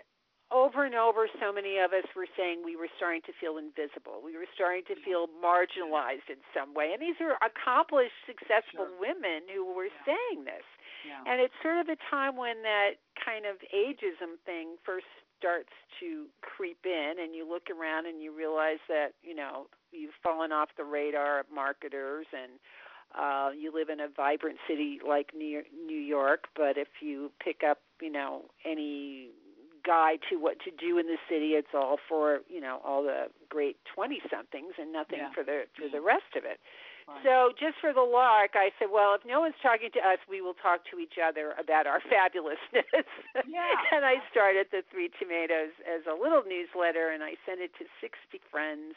over 0.52 0.86
and 0.86 0.98
over, 0.98 1.30
so 1.38 1.54
many 1.54 1.78
of 1.78 1.94
us 1.94 2.10
were 2.18 2.30
saying 2.34 2.66
we 2.66 2.76
were 2.76 2.90
starting 2.98 3.22
to 3.30 3.34
feel 3.38 3.62
invisible. 3.62 4.18
We 4.26 4.34
were 4.34 4.50
starting 4.58 4.82
to 4.90 4.98
feel 5.06 5.30
marginalized 5.38 6.26
in 6.26 6.42
some 6.58 6.74
way. 6.74 6.90
And 6.90 7.02
these 7.02 7.22
are 7.22 7.38
accomplished, 7.46 8.18
successful 8.26 8.90
sure. 8.90 8.98
women 8.98 9.46
who 9.46 9.70
were 9.70 9.94
yeah. 9.94 10.10
saying 10.10 10.50
this. 10.50 10.66
Yeah. 11.06 11.22
And 11.30 11.38
it's 11.38 11.54
sort 11.62 11.78
of 11.78 11.88
a 11.88 11.98
time 12.10 12.36
when 12.36 12.66
that 12.66 12.98
kind 13.22 13.46
of 13.46 13.62
ageism 13.70 14.42
thing 14.46 14.76
first 14.82 15.06
starts 15.38 15.72
to 16.02 16.26
creep 16.42 16.84
in, 16.84 17.14
and 17.22 17.34
you 17.34 17.48
look 17.48 17.70
around 17.70 18.06
and 18.06 18.22
you 18.22 18.36
realize 18.36 18.82
that, 18.90 19.14
you 19.24 19.34
know, 19.34 19.68
you've 19.92 20.18
fallen 20.22 20.52
off 20.52 20.70
the 20.76 20.84
radar 20.84 21.40
of 21.40 21.46
marketers 21.54 22.26
and 22.34 22.60
uh, 23.18 23.50
you 23.58 23.74
live 23.74 23.90
in 23.90 24.02
a 24.02 24.08
vibrant 24.08 24.58
city 24.68 25.00
like 25.08 25.32
New 25.34 25.64
York, 25.88 26.50
but 26.56 26.78
if 26.78 26.90
you 27.02 27.32
pick 27.44 27.62
up, 27.64 27.80
you 28.02 28.12
know, 28.12 28.46
any 28.66 29.30
guide 29.90 30.22
to 30.30 30.38
what 30.38 30.62
to 30.62 30.70
do 30.70 31.02
in 31.02 31.10
the 31.10 31.18
city. 31.26 31.58
It's 31.58 31.74
all 31.74 31.98
for 32.06 32.46
you 32.46 32.62
know 32.62 32.78
all 32.86 33.02
the 33.02 33.34
great 33.50 33.82
twenty 33.90 34.22
somethings 34.30 34.78
and 34.78 34.94
nothing 34.94 35.26
yeah. 35.26 35.34
for 35.34 35.42
the 35.42 35.66
for 35.74 35.90
the 35.90 35.98
mm. 35.98 36.06
rest 36.06 36.38
of 36.38 36.46
it. 36.46 36.62
Right. 37.10 37.26
So 37.26 37.34
just 37.58 37.82
for 37.82 37.90
the 37.90 38.06
lark, 38.06 38.54
I 38.54 38.70
said, 38.78 38.94
well, 38.94 39.18
if 39.18 39.26
no 39.26 39.42
one's 39.42 39.58
talking 39.66 39.90
to 39.98 40.02
us, 40.06 40.22
we 40.30 40.46
will 40.46 40.54
talk 40.54 40.86
to 40.94 41.02
each 41.02 41.18
other 41.18 41.58
about 41.58 41.90
our 41.90 41.98
fabulousness. 42.14 43.10
Yeah. 43.50 43.98
and 43.98 44.06
I 44.06 44.22
started 44.30 44.70
the 44.70 44.86
Three 44.94 45.10
Tomatoes 45.18 45.74
as 45.90 46.06
a 46.06 46.14
little 46.14 46.46
newsletter, 46.46 47.10
and 47.10 47.26
I 47.26 47.34
sent 47.50 47.66
it 47.66 47.74
to 47.82 47.90
60 47.98 48.38
friends 48.54 48.94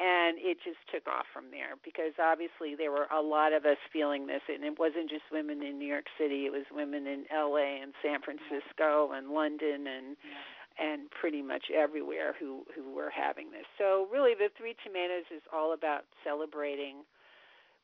and 0.00 0.40
it 0.40 0.56
just 0.64 0.80
took 0.88 1.06
off 1.06 1.28
from 1.32 1.52
there 1.52 1.76
because 1.84 2.16
obviously 2.16 2.74
there 2.74 2.90
were 2.90 3.06
a 3.12 3.20
lot 3.20 3.52
of 3.52 3.68
us 3.68 3.76
feeling 3.92 4.26
this 4.26 4.40
and 4.48 4.64
it 4.64 4.78
wasn't 4.78 5.08
just 5.10 5.28
women 5.30 5.62
in 5.62 5.78
New 5.78 5.86
York 5.86 6.08
City 6.16 6.48
it 6.48 6.52
was 6.52 6.64
women 6.72 7.06
in 7.06 7.28
LA 7.28 7.84
and 7.84 7.92
San 8.02 8.24
Francisco 8.24 9.12
and 9.12 9.30
London 9.30 9.86
and 9.86 10.16
yeah. 10.24 10.80
and 10.80 11.10
pretty 11.12 11.42
much 11.42 11.68
everywhere 11.68 12.34
who 12.40 12.64
who 12.74 12.96
were 12.96 13.12
having 13.12 13.52
this 13.52 13.68
so 13.76 14.08
really 14.10 14.32
the 14.32 14.48
three 14.56 14.74
tomatoes 14.82 15.28
is 15.28 15.42
all 15.52 15.74
about 15.74 16.08
celebrating 16.24 17.04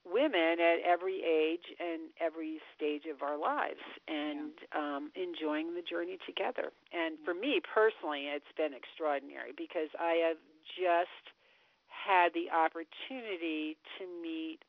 women 0.06 0.62
at 0.62 0.78
every 0.86 1.20
age 1.20 1.74
and 1.82 2.14
every 2.22 2.62
stage 2.76 3.10
of 3.10 3.22
our 3.22 3.36
lives 3.36 3.82
and 4.06 4.54
yeah. 4.54 4.78
um, 4.78 5.10
enjoying 5.18 5.74
the 5.74 5.82
journey 5.82 6.16
together. 6.24 6.70
And 6.94 7.18
for 7.26 7.34
me 7.34 7.58
personally, 7.58 8.30
it's 8.30 8.54
been 8.56 8.70
extraordinary 8.70 9.50
because 9.50 9.90
I 9.98 10.30
have 10.30 10.38
just 10.78 11.34
had 12.06 12.30
the 12.32 12.50
opportunity 12.54 13.76
to 13.98 14.06
meet 14.22 14.60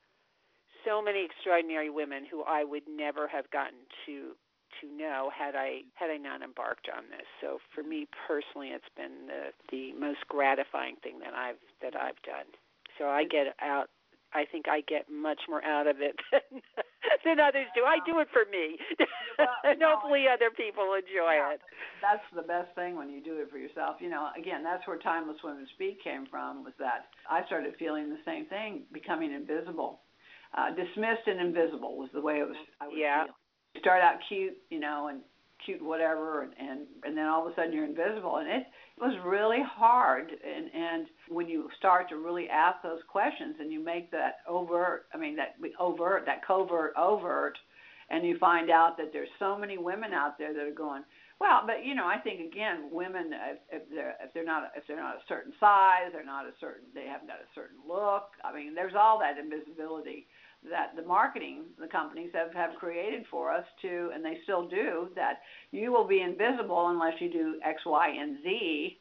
so 0.85 1.01
many 1.01 1.25
extraordinary 1.25 1.89
women 1.89 2.25
who 2.29 2.43
I 2.43 2.63
would 2.63 2.83
never 2.89 3.27
have 3.27 3.49
gotten 3.51 3.77
to 4.05 4.33
to 4.81 4.87
know 4.87 5.31
had 5.33 5.55
I 5.55 5.81
had 5.95 6.09
I 6.11 6.17
not 6.17 6.41
embarked 6.41 6.89
on 6.95 7.05
this. 7.09 7.25
So 7.41 7.59
for 7.73 7.83
me 7.83 8.07
personally, 8.27 8.69
it's 8.69 8.89
been 8.95 9.27
the 9.27 9.51
the 9.71 9.93
most 9.93 10.27
gratifying 10.27 10.95
thing 11.03 11.19
that 11.19 11.33
I've 11.33 11.61
that 11.81 11.95
I've 11.95 12.21
done. 12.23 12.47
So 12.97 13.07
I 13.07 13.23
get 13.23 13.55
out. 13.61 13.89
I 14.33 14.43
think 14.45 14.67
I 14.67 14.81
get 14.87 15.07
much 15.09 15.39
more 15.47 15.63
out 15.63 15.87
of 15.87 15.97
it 16.01 16.15
than 16.31 16.61
than 17.23 17.39
others 17.39 17.67
do. 17.75 17.83
I 17.83 17.99
do 18.05 18.19
it 18.19 18.27
for 18.31 18.43
me, 18.51 18.77
well, 19.39 19.47
and 19.63 19.81
hopefully 19.81 20.25
other 20.27 20.51
people 20.51 20.93
enjoy 20.93 21.39
yeah, 21.39 21.55
it. 21.55 21.61
That's 22.01 22.23
the 22.35 22.43
best 22.43 22.75
thing 22.75 22.95
when 22.95 23.09
you 23.09 23.23
do 23.23 23.39
it 23.39 23.49
for 23.49 23.57
yourself. 23.57 23.97
You 23.99 24.09
know, 24.09 24.29
again, 24.37 24.63
that's 24.63 24.85
where 24.87 24.97
Timeless 24.97 25.37
Women 25.43 25.67
Speak 25.75 26.03
came 26.03 26.25
from. 26.27 26.63
Was 26.63 26.73
that 26.79 27.07
I 27.29 27.45
started 27.45 27.73
feeling 27.79 28.09
the 28.09 28.21
same 28.25 28.45
thing, 28.47 28.83
becoming 28.91 29.33
invisible, 29.33 30.01
uh, 30.57 30.69
dismissed 30.75 31.27
and 31.27 31.39
invisible 31.39 31.97
was 31.97 32.09
the 32.13 32.21
way 32.21 32.39
it 32.39 32.47
was. 32.47 32.57
I 32.81 32.87
was 32.87 32.95
yeah. 32.97 33.23
feeling 33.23 33.33
you 33.75 33.81
start 33.81 34.01
out 34.01 34.17
cute, 34.27 34.57
you 34.69 34.79
know, 34.79 35.07
and 35.07 35.21
cute 35.65 35.81
whatever 35.81 36.43
and, 36.43 36.51
and 36.59 36.79
and 37.03 37.17
then 37.17 37.25
all 37.25 37.45
of 37.45 37.51
a 37.51 37.55
sudden 37.55 37.73
you're 37.73 37.85
invisible 37.85 38.37
and 38.37 38.47
it, 38.47 38.63
it 38.97 39.01
was 39.01 39.15
really 39.25 39.61
hard 39.63 40.29
and 40.29 40.69
and 40.73 41.07
when 41.29 41.47
you 41.47 41.69
start 41.77 42.09
to 42.09 42.17
really 42.17 42.47
ask 42.49 42.81
those 42.83 42.99
questions 43.07 43.55
and 43.59 43.71
you 43.71 43.83
make 43.83 44.11
that 44.11 44.37
overt 44.47 45.05
I 45.13 45.17
mean 45.17 45.35
that 45.37 45.55
overt 45.79 46.25
that 46.25 46.45
covert 46.45 46.93
overt 46.97 47.57
and 48.09 48.25
you 48.25 48.37
find 48.37 48.69
out 48.69 48.97
that 48.97 49.11
there's 49.11 49.29
so 49.39 49.57
many 49.57 49.77
women 49.77 50.13
out 50.13 50.37
there 50.37 50.53
that 50.53 50.63
are 50.63 50.71
going 50.71 51.03
well 51.39 51.61
but 51.65 51.85
you 51.85 51.95
know 51.95 52.05
I 52.05 52.17
think 52.17 52.39
again 52.39 52.89
women 52.91 53.31
if, 53.33 53.81
if 53.81 53.89
they're 53.89 54.15
if 54.23 54.33
they're 54.33 54.45
not 54.45 54.71
if 54.75 54.83
they're 54.87 55.01
not 55.01 55.15
a 55.15 55.27
certain 55.27 55.53
size 55.59 56.11
they're 56.13 56.25
not 56.25 56.45
a 56.45 56.53
certain 56.59 56.85
they 56.93 57.05
haven't 57.05 57.27
got 57.27 57.37
a 57.37 57.53
certain 57.55 57.77
look 57.87 58.29
I 58.43 58.53
mean 58.53 58.75
there's 58.75 58.95
all 58.95 59.19
that 59.19 59.37
invisibility 59.37 60.27
that 60.69 60.95
the 60.95 61.07
marketing 61.07 61.63
the 61.79 61.87
companies 61.87 62.31
have, 62.33 62.53
have 62.53 62.75
created 62.79 63.25
for 63.29 63.51
us 63.51 63.65
to, 63.81 64.11
and 64.13 64.23
they 64.23 64.39
still 64.43 64.67
do, 64.67 65.09
that 65.15 65.39
you 65.71 65.91
will 65.91 66.07
be 66.07 66.21
invisible 66.21 66.89
unless 66.89 67.13
you 67.19 67.31
do 67.31 67.59
X, 67.63 67.81
Y, 67.85 68.09
and 68.19 68.37
Z. 68.43 68.97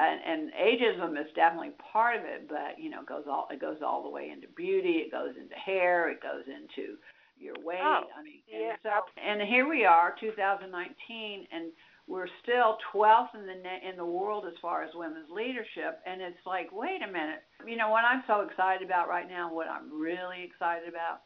And, 0.00 0.20
and 0.24 0.52
ageism 0.52 1.20
is 1.20 1.26
definitely 1.34 1.72
part 1.92 2.16
of 2.16 2.24
it, 2.24 2.48
but 2.48 2.78
you 2.78 2.88
know, 2.88 3.00
it 3.00 3.08
goes 3.08 3.24
all 3.28 3.48
it 3.50 3.60
goes 3.60 3.78
all 3.84 4.02
the 4.04 4.08
way 4.08 4.30
into 4.30 4.46
beauty. 4.56 5.02
It 5.02 5.10
goes 5.10 5.34
into 5.40 5.56
hair. 5.56 6.08
It 6.08 6.22
goes 6.22 6.44
into 6.46 6.96
your 7.36 7.54
weight. 7.64 7.80
Oh, 7.82 8.02
I 8.16 8.22
mean, 8.22 8.42
yeah. 8.46 8.70
and 8.70 8.78
so 8.82 8.90
and 9.20 9.42
here 9.42 9.68
we 9.68 9.84
are, 9.84 10.14
2019, 10.20 11.46
and 11.50 11.72
we're 12.08 12.28
still 12.42 12.78
12th 12.94 13.34
in 13.34 13.46
the 13.46 13.88
in 13.88 13.96
the 13.96 14.04
world 14.04 14.44
as 14.46 14.54
far 14.62 14.82
as 14.82 14.90
women's 14.94 15.28
leadership 15.30 16.00
and 16.06 16.22
it's 16.22 16.40
like 16.46 16.68
wait 16.72 17.02
a 17.02 17.06
minute 17.06 17.44
you 17.66 17.76
know 17.76 17.90
what 17.90 18.04
i'm 18.04 18.22
so 18.26 18.40
excited 18.40 18.84
about 18.84 19.08
right 19.08 19.28
now 19.28 19.52
what 19.52 19.68
i'm 19.68 19.92
really 19.92 20.42
excited 20.42 20.88
about 20.88 21.20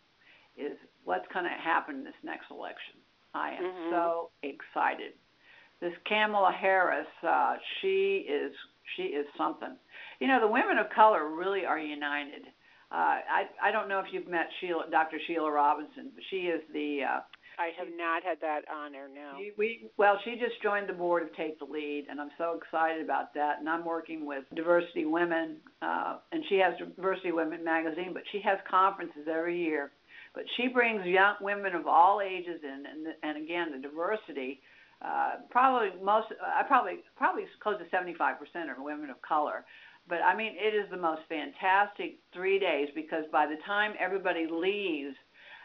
is 0.57 0.77
what's 1.05 1.27
going 1.33 1.45
to 1.45 1.51
happen 1.63 1.97
in 1.97 2.05
this 2.05 2.19
next 2.25 2.47
election 2.51 2.99
i 3.35 3.51
am 3.51 3.63
mm-hmm. 3.63 3.91
so 3.91 4.31
excited 4.43 5.13
this 5.81 5.95
kamala 6.09 6.53
harris 6.53 7.07
uh 7.27 7.55
she 7.81 8.27
is 8.29 8.53
she 8.97 9.15
is 9.15 9.27
something 9.39 9.77
you 10.21 10.27
know 10.27 10.41
the 10.41 10.51
women 10.51 10.79
of 10.79 10.87
color 10.91 11.29
really 11.29 11.65
are 11.65 11.79
united 11.79 12.43
uh, 12.93 13.25
I 13.25 13.45
I 13.69 13.73
don't 13.73 13.89
know 13.89 14.01
if 14.01 14.07
you've 14.13 14.29
met 14.29 14.49
Sheila, 14.61 14.85
Dr. 14.91 15.17
Sheila 15.27 15.51
Robinson, 15.51 16.13
but 16.15 16.23
she 16.29 16.53
is 16.53 16.61
the 16.75 17.01
uh, 17.09 17.21
I 17.63 17.71
have 17.79 17.89
not 17.97 18.25
had 18.25 18.41
that 18.41 18.63
honor. 18.67 19.09
No. 19.13 19.39
She, 19.39 19.53
we 19.57 19.91
well, 19.97 20.19
she 20.25 20.33
just 20.33 20.61
joined 20.63 20.89
the 20.89 20.93
board 20.93 21.23
of 21.23 21.35
Take 21.37 21.61
the 21.61 21.65
Lead, 21.65 22.07
and 22.11 22.21
I'm 22.21 22.31
so 22.37 22.59
excited 22.59 23.05
about 23.05 23.33
that. 23.35 23.61
And 23.61 23.69
I'm 23.69 23.85
working 23.85 24.27
with 24.27 24.43
Diversity 24.57 25.05
Women, 25.05 25.59
uh, 25.81 26.17
and 26.33 26.43
she 26.49 26.57
has 26.57 26.75
Diversity 26.97 27.31
Women 27.31 27.63
magazine, 27.63 28.11
but 28.13 28.25
she 28.33 28.41
has 28.45 28.59
conferences 28.69 29.29
every 29.31 29.63
year. 29.63 29.93
But 30.35 30.45
she 30.57 30.69
brings 30.69 31.07
young 31.07 31.35
women 31.41 31.77
of 31.77 31.87
all 31.87 32.21
ages 32.21 32.61
in, 32.65 32.85
and 32.91 33.07
and 33.23 33.45
again 33.45 33.71
the 33.71 33.79
diversity. 33.79 34.61
Uh, 35.01 35.43
probably 35.51 35.91
most, 36.03 36.29
I 36.45 36.61
uh, 36.61 36.65
probably 36.65 36.99
probably 37.17 37.45
close 37.63 37.77
to 37.79 37.97
75% 37.97 38.17
are 38.69 38.83
women 38.83 39.11
of 39.11 39.23
color. 39.23 39.65
But 40.09 40.19
I 40.27 40.37
mean, 40.37 40.55
it 40.59 40.75
is 40.75 40.91
the 40.91 40.97
most 40.97 41.23
fantastic 41.29 42.19
three 42.35 42.59
days 42.59 42.89
because 42.95 43.25
by 43.31 43.47
the 43.47 43.57
time 43.65 43.93
everybody 44.01 44.49
leaves, 44.51 45.15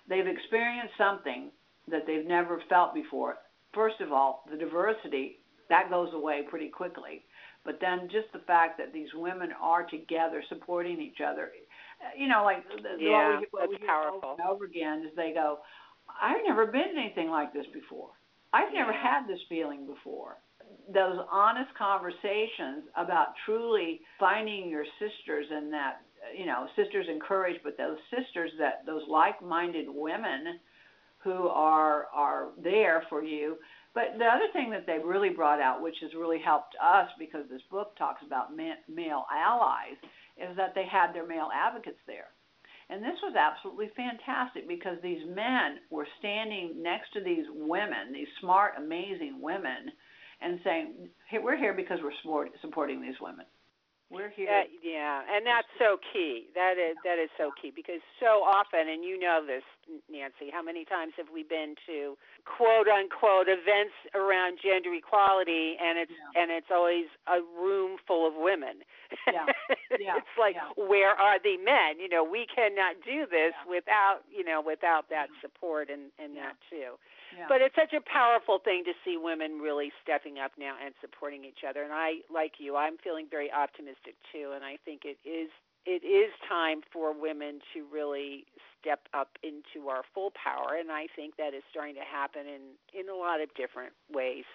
they've 0.08 0.28
experienced 0.28 0.94
something 0.96 1.50
that 1.90 2.06
they've 2.06 2.26
never 2.26 2.62
felt 2.70 2.94
before. 2.94 3.36
First 3.74 4.02
of 4.02 4.12
all, 4.12 4.44
the 4.50 4.58
diversity 4.58 5.40
that 5.70 5.90
goes 5.90 6.14
away 6.14 6.44
pretty 6.50 6.70
quickly. 6.70 7.24
But 7.66 7.80
then 7.82 8.08
just 8.10 8.32
the 8.32 8.40
fact 8.48 8.78
that 8.78 8.94
these 8.94 9.10
women 9.14 9.50
are 9.62 9.86
together 9.86 10.42
supporting 10.48 11.02
each 11.02 11.20
other, 11.20 11.52
you 12.18 12.28
know, 12.28 12.44
like 12.44 12.64
the, 12.70 13.04
yeah, 13.04 13.34
what 13.34 13.40
we, 13.40 13.48
what 13.52 13.70
that's 13.70 13.82
we 13.82 13.88
powerful. 13.88 14.22
over 14.24 14.42
and 14.42 14.50
over 14.50 14.66
again 14.66 15.04
is 15.06 15.16
they 15.16 15.34
go, 15.34 15.60
I've 16.22 16.46
never 16.48 16.66
been 16.66 16.96
anything 16.98 17.30
like 17.30 17.52
this 17.52 17.66
before. 17.74 18.10
I've 18.54 18.74
never 18.74 18.92
yeah. 18.92 19.04
had 19.04 19.28
this 19.28 19.40
feeling 19.50 19.86
before. 19.86 20.38
Those 20.94 21.20
honest 21.30 21.70
conversations 21.78 22.88
about 22.96 23.36
truly 23.46 24.00
finding 24.20 24.70
your 24.70 24.86
sisters 25.00 25.48
and 25.52 25.72
that, 25.74 26.02
you 26.38 26.46
know, 26.46 26.68
sisters 26.78 27.08
in 27.12 27.20
courage, 27.20 27.60
but 27.64 27.78
those 27.78 27.98
sisters 28.10 28.52
that 28.60 28.86
those 28.86 29.04
like-minded 29.10 29.88
women 29.90 30.60
who 31.28 31.50
are 31.50 32.08
are 32.14 32.48
there 32.64 33.04
for 33.10 33.22
you. 33.22 33.58
But 33.94 34.16
the 34.18 34.26
other 34.26 34.48
thing 34.54 34.70
that 34.72 34.86
they've 34.88 35.04
really 35.04 35.30
brought 35.30 35.60
out, 35.60 35.82
which 35.82 35.96
has 36.02 36.12
really 36.14 36.40
helped 36.40 36.76
us 36.82 37.10
because 37.20 37.44
this 37.50 37.62
book 37.70 37.98
talks 37.98 38.22
about 38.26 38.56
male 38.56 39.26
allies, 39.34 39.98
is 40.38 40.56
that 40.56 40.74
they 40.74 40.86
had 40.90 41.14
their 41.14 41.28
male 41.28 41.50
advocates 41.54 42.00
there. 42.08 42.32
And 42.90 43.04
this 43.04 43.20
was 43.22 43.36
absolutely 43.36 43.90
fantastic 43.98 44.68
because 44.68 44.96
these 45.04 45.26
men 45.28 45.84
were 45.90 46.08
standing 46.20 46.82
next 46.82 47.12
to 47.14 47.22
these 47.22 47.44
women, 47.54 48.14
these 48.14 48.32
smart, 48.40 48.74
amazing 48.78 49.42
women, 49.42 49.92
and 50.40 50.60
saying, 50.64 51.10
hey, 51.30 51.40
we're 51.44 51.58
here 51.58 51.74
because 51.74 52.00
we're 52.02 52.16
support, 52.22 52.50
supporting 52.62 53.02
these 53.02 53.20
women. 53.20 53.46
We're 54.10 54.30
here. 54.30 54.48
That, 54.48 54.72
yeah, 54.80 55.20
and 55.28 55.46
that's 55.46 55.68
so 55.78 55.98
key. 56.14 56.48
That 56.56 56.76
is 56.80 56.96
that 57.04 57.20
is 57.20 57.30
so 57.36 57.52
key 57.62 57.74
because 57.76 58.00
so 58.22 58.40
often, 58.40 58.88
and 58.88 59.04
you 59.04 59.20
know 59.20 59.44
this, 59.46 59.64
Nancy, 60.10 60.52
how 60.52 60.62
many 60.62 60.86
times 60.86 61.14
have 61.18 61.28
we 61.34 61.44
been 61.44 61.76
to 61.88 62.18
quote 62.46 62.88
unquote 62.88 63.48
events 63.48 63.96
around 64.16 64.60
gender 64.62 64.94
equality, 64.94 65.76
and 65.80 65.98
it's 65.98 66.12
yeah. 66.12 66.42
and 66.42 66.52
it's 66.52 66.72
always 66.72 67.08
a 67.28 67.40
room 67.56 67.98
full 68.08 68.28
of 68.28 68.34
women. 68.36 68.84
Yeah. 69.28 69.48
yeah. 70.00 70.20
it's 70.20 70.36
like 70.40 70.56
yeah. 70.56 70.72
where 70.76 71.16
are 71.16 71.40
the 71.40 71.58
men? 71.58 72.00
You 72.00 72.10
know, 72.10 72.24
we 72.24 72.48
cannot 72.48 73.00
do 73.06 73.26
this 73.30 73.56
without 73.68 74.28
you 74.28 74.44
know 74.44 74.62
without 74.64 75.10
that 75.10 75.28
support 75.42 75.90
and 75.90 76.12
and 76.20 76.36
that 76.36 76.56
too. 76.70 77.00
But 77.48 77.62
it's 77.62 77.76
such 77.76 77.94
a 77.94 78.02
powerful 78.02 78.58
thing 78.64 78.84
to 78.86 78.94
see 79.06 79.18
women 79.18 79.60
really 79.60 79.92
stepping 80.02 80.40
up 80.40 80.52
now 80.58 80.74
and 80.84 80.96
supporting 81.02 81.46
each 81.46 81.62
other. 81.68 81.84
And 81.84 81.94
I, 81.94 82.26
like 82.34 82.58
you, 82.58 82.76
I'm 82.76 82.98
feeling 82.98 83.28
very 83.30 83.52
optimistic 83.52 84.16
too. 84.34 84.54
And 84.56 84.66
I 84.66 84.82
think 84.86 85.06
it 85.06 85.22
is 85.28 85.52
it 85.86 86.04
is 86.04 86.34
time 86.50 86.82
for 86.92 87.16
women 87.16 87.60
to 87.74 87.88
really 87.88 88.44
step 88.88 89.04
up 89.12 89.36
into 89.44 89.90
our 89.90 90.04
full 90.16 90.32
power. 90.32 90.80
And 90.80 90.92
I 90.92 91.12
think 91.12 91.36
that 91.36 91.52
is 91.52 91.64
starting 91.70 91.96
to 91.96 92.08
happen 92.08 92.48
in 92.48 92.80
in 92.96 93.12
a 93.12 93.16
lot 93.16 93.44
of 93.44 93.52
different 93.60 93.92
ways 94.08 94.48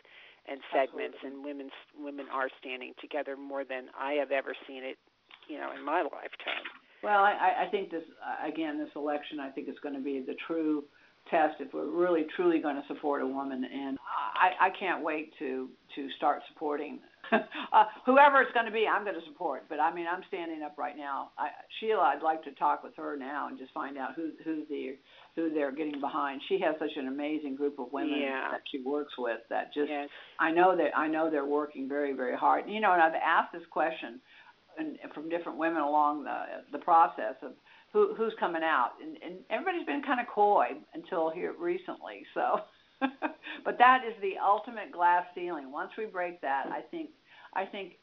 and 0.48 0.60
segments. 0.72 1.20
Absolutely. 1.20 1.36
And 1.36 1.44
women's 1.44 1.78
women 1.92 2.26
are 2.32 2.48
standing 2.56 2.96
together 2.96 3.36
more 3.36 3.64
than 3.64 3.92
I 3.92 4.16
have 4.16 4.32
ever 4.32 4.56
seen 4.66 4.82
it, 4.82 4.96
you 5.48 5.58
know, 5.60 5.70
in 5.76 5.84
my 5.84 6.00
lifetime. 6.00 6.64
Well, 7.02 7.20
I, 7.20 7.66
I 7.66 7.70
think 7.70 7.90
this 7.90 8.04
again, 8.40 8.78
this 8.78 8.94
election, 8.96 9.40
I 9.40 9.50
think 9.50 9.68
is 9.68 9.76
going 9.82 9.94
to 9.94 10.00
be 10.00 10.24
the 10.24 10.36
true 10.46 10.84
test 11.30 11.54
if 11.60 11.72
we're 11.72 11.90
really 11.90 12.26
truly 12.36 12.60
going 12.60 12.76
to 12.76 12.82
support 12.88 13.22
a 13.22 13.26
woman. 13.26 13.64
And 13.64 13.98
I, 14.36 14.66
I 14.66 14.70
can't 14.78 15.02
wait 15.02 15.32
to 15.38 15.68
to 15.94 16.08
start 16.16 16.40
supporting 16.52 17.00
uh, 17.32 17.84
whoever 18.04 18.42
it's 18.42 18.52
going 18.52 18.66
to 18.66 18.72
be. 18.72 18.86
I'm 18.86 19.04
going 19.04 19.14
to 19.14 19.26
support. 19.26 19.64
But 19.68 19.80
I 19.80 19.94
mean, 19.94 20.06
I'm 20.10 20.22
standing 20.28 20.62
up 20.62 20.76
right 20.78 20.96
now. 20.96 21.30
I, 21.38 21.48
Sheila, 21.78 22.14
I'd 22.16 22.22
like 22.22 22.42
to 22.44 22.52
talk 22.52 22.82
with 22.82 22.94
her 22.96 23.16
now 23.16 23.48
and 23.48 23.58
just 23.58 23.72
find 23.72 23.96
out 23.96 24.10
who 24.14 24.30
who 24.44 24.64
the 24.68 24.96
who 25.36 25.50
they're 25.50 25.72
getting 25.72 26.00
behind. 26.00 26.40
She 26.48 26.58
has 26.60 26.74
such 26.78 26.96
an 26.96 27.08
amazing 27.08 27.56
group 27.56 27.78
of 27.78 27.92
women 27.92 28.20
yeah. 28.20 28.48
that 28.50 28.60
she 28.70 28.82
works 28.82 29.12
with 29.18 29.40
that 29.50 29.72
just 29.72 29.90
yes. 29.90 30.08
I 30.40 30.50
know 30.50 30.76
that 30.76 30.96
I 30.96 31.08
know 31.08 31.30
they're 31.30 31.46
working 31.46 31.88
very 31.88 32.12
very 32.12 32.36
hard. 32.36 32.64
You 32.68 32.80
know, 32.80 32.92
and 32.92 33.02
I've 33.02 33.14
asked 33.14 33.52
this 33.52 33.66
question 33.70 34.20
and 34.78 34.98
from 35.14 35.28
different 35.28 35.58
women 35.58 35.82
along 35.82 36.24
the 36.24 36.62
the 36.72 36.78
process 36.78 37.36
of 37.42 37.52
who 37.92 38.14
who's 38.14 38.34
coming 38.40 38.62
out, 38.62 38.92
and, 39.02 39.16
and 39.22 39.40
everybody's 39.50 39.86
been 39.86 40.02
kind 40.02 40.20
of 40.20 40.26
coy 40.26 40.68
until 40.94 41.30
here 41.30 41.54
recently. 41.58 42.24
So, 42.34 42.60
but 43.64 43.78
that 43.78 44.00
is 44.06 44.14
the 44.22 44.34
ultimate 44.42 44.92
glass 44.92 45.24
ceiling. 45.34 45.70
Once 45.70 45.90
we 45.98 46.06
break 46.06 46.40
that, 46.40 46.66
I 46.68 46.80
think 46.90 47.10
I 47.54 47.66
think 47.66 48.00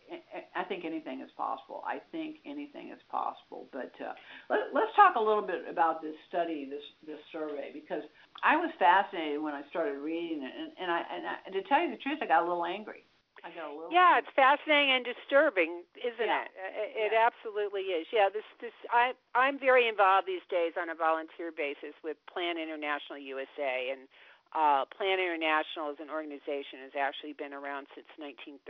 I 0.55 0.63
think 0.63 0.86
anything 0.86 1.22
is 1.22 1.31
possible. 1.36 1.81
I 1.86 1.98
think 2.12 2.38
anything 2.46 2.89
is 2.93 3.01
possible. 3.10 3.67
But 3.74 3.91
uh, 3.98 4.13
let, 4.50 4.69
let's 4.74 4.93
talk 4.96 5.15
a 5.15 5.19
little 5.19 5.41
bit 5.41 5.65
about 5.69 6.03
this 6.03 6.13
study, 6.29 6.67
this 6.69 6.86
this 7.05 7.19
survey, 7.31 7.72
because 7.74 8.03
I 8.43 8.58
was 8.58 8.69
fascinated 8.77 9.41
when 9.41 9.55
I 9.55 9.63
started 9.69 9.98
reading 9.98 10.43
it, 10.46 10.53
and, 10.53 10.69
and 10.77 10.91
I 10.91 11.01
and 11.01 11.24
I, 11.25 11.50
to 11.50 11.67
tell 11.67 11.81
you 11.81 11.89
the 11.89 11.98
truth, 11.98 12.19
I 12.22 12.27
got 12.27 12.43
a 12.43 12.48
little 12.48 12.65
angry. 12.65 13.03
I 13.43 13.50
got 13.55 13.72
a 13.72 13.74
little. 13.74 13.91
Yeah, 13.91 14.19
it's 14.19 14.31
fascinating 14.36 14.91
and 14.91 15.03
disturbing, 15.05 15.84
isn't 15.96 16.27
yeah. 16.27 16.48
it? 16.48 16.51
It, 16.96 17.12
yeah. 17.13 17.27
absolutely 17.27 17.91
is. 17.96 18.08
Yeah, 18.12 18.27
this 18.31 18.46
this 18.60 18.75
I 18.91 19.15
I'm 19.36 19.60
very 19.60 19.88
involved 19.88 20.27
these 20.27 20.43
days 20.51 20.75
on 20.75 20.89
a 20.91 20.98
volunteer 20.98 21.51
basis 21.55 21.96
with 22.03 22.17
Plan 22.27 22.60
International 22.60 23.17
USA 23.19 23.96
and 23.96 24.10
uh, 24.51 24.86
Plan 24.89 25.22
International 25.22 25.93
as 25.93 26.01
an 26.01 26.10
organization 26.10 26.81
has 26.81 26.98
actually 26.98 27.34
been 27.38 27.53
around 27.53 27.86
since 27.93 28.10
1936, 28.17 28.65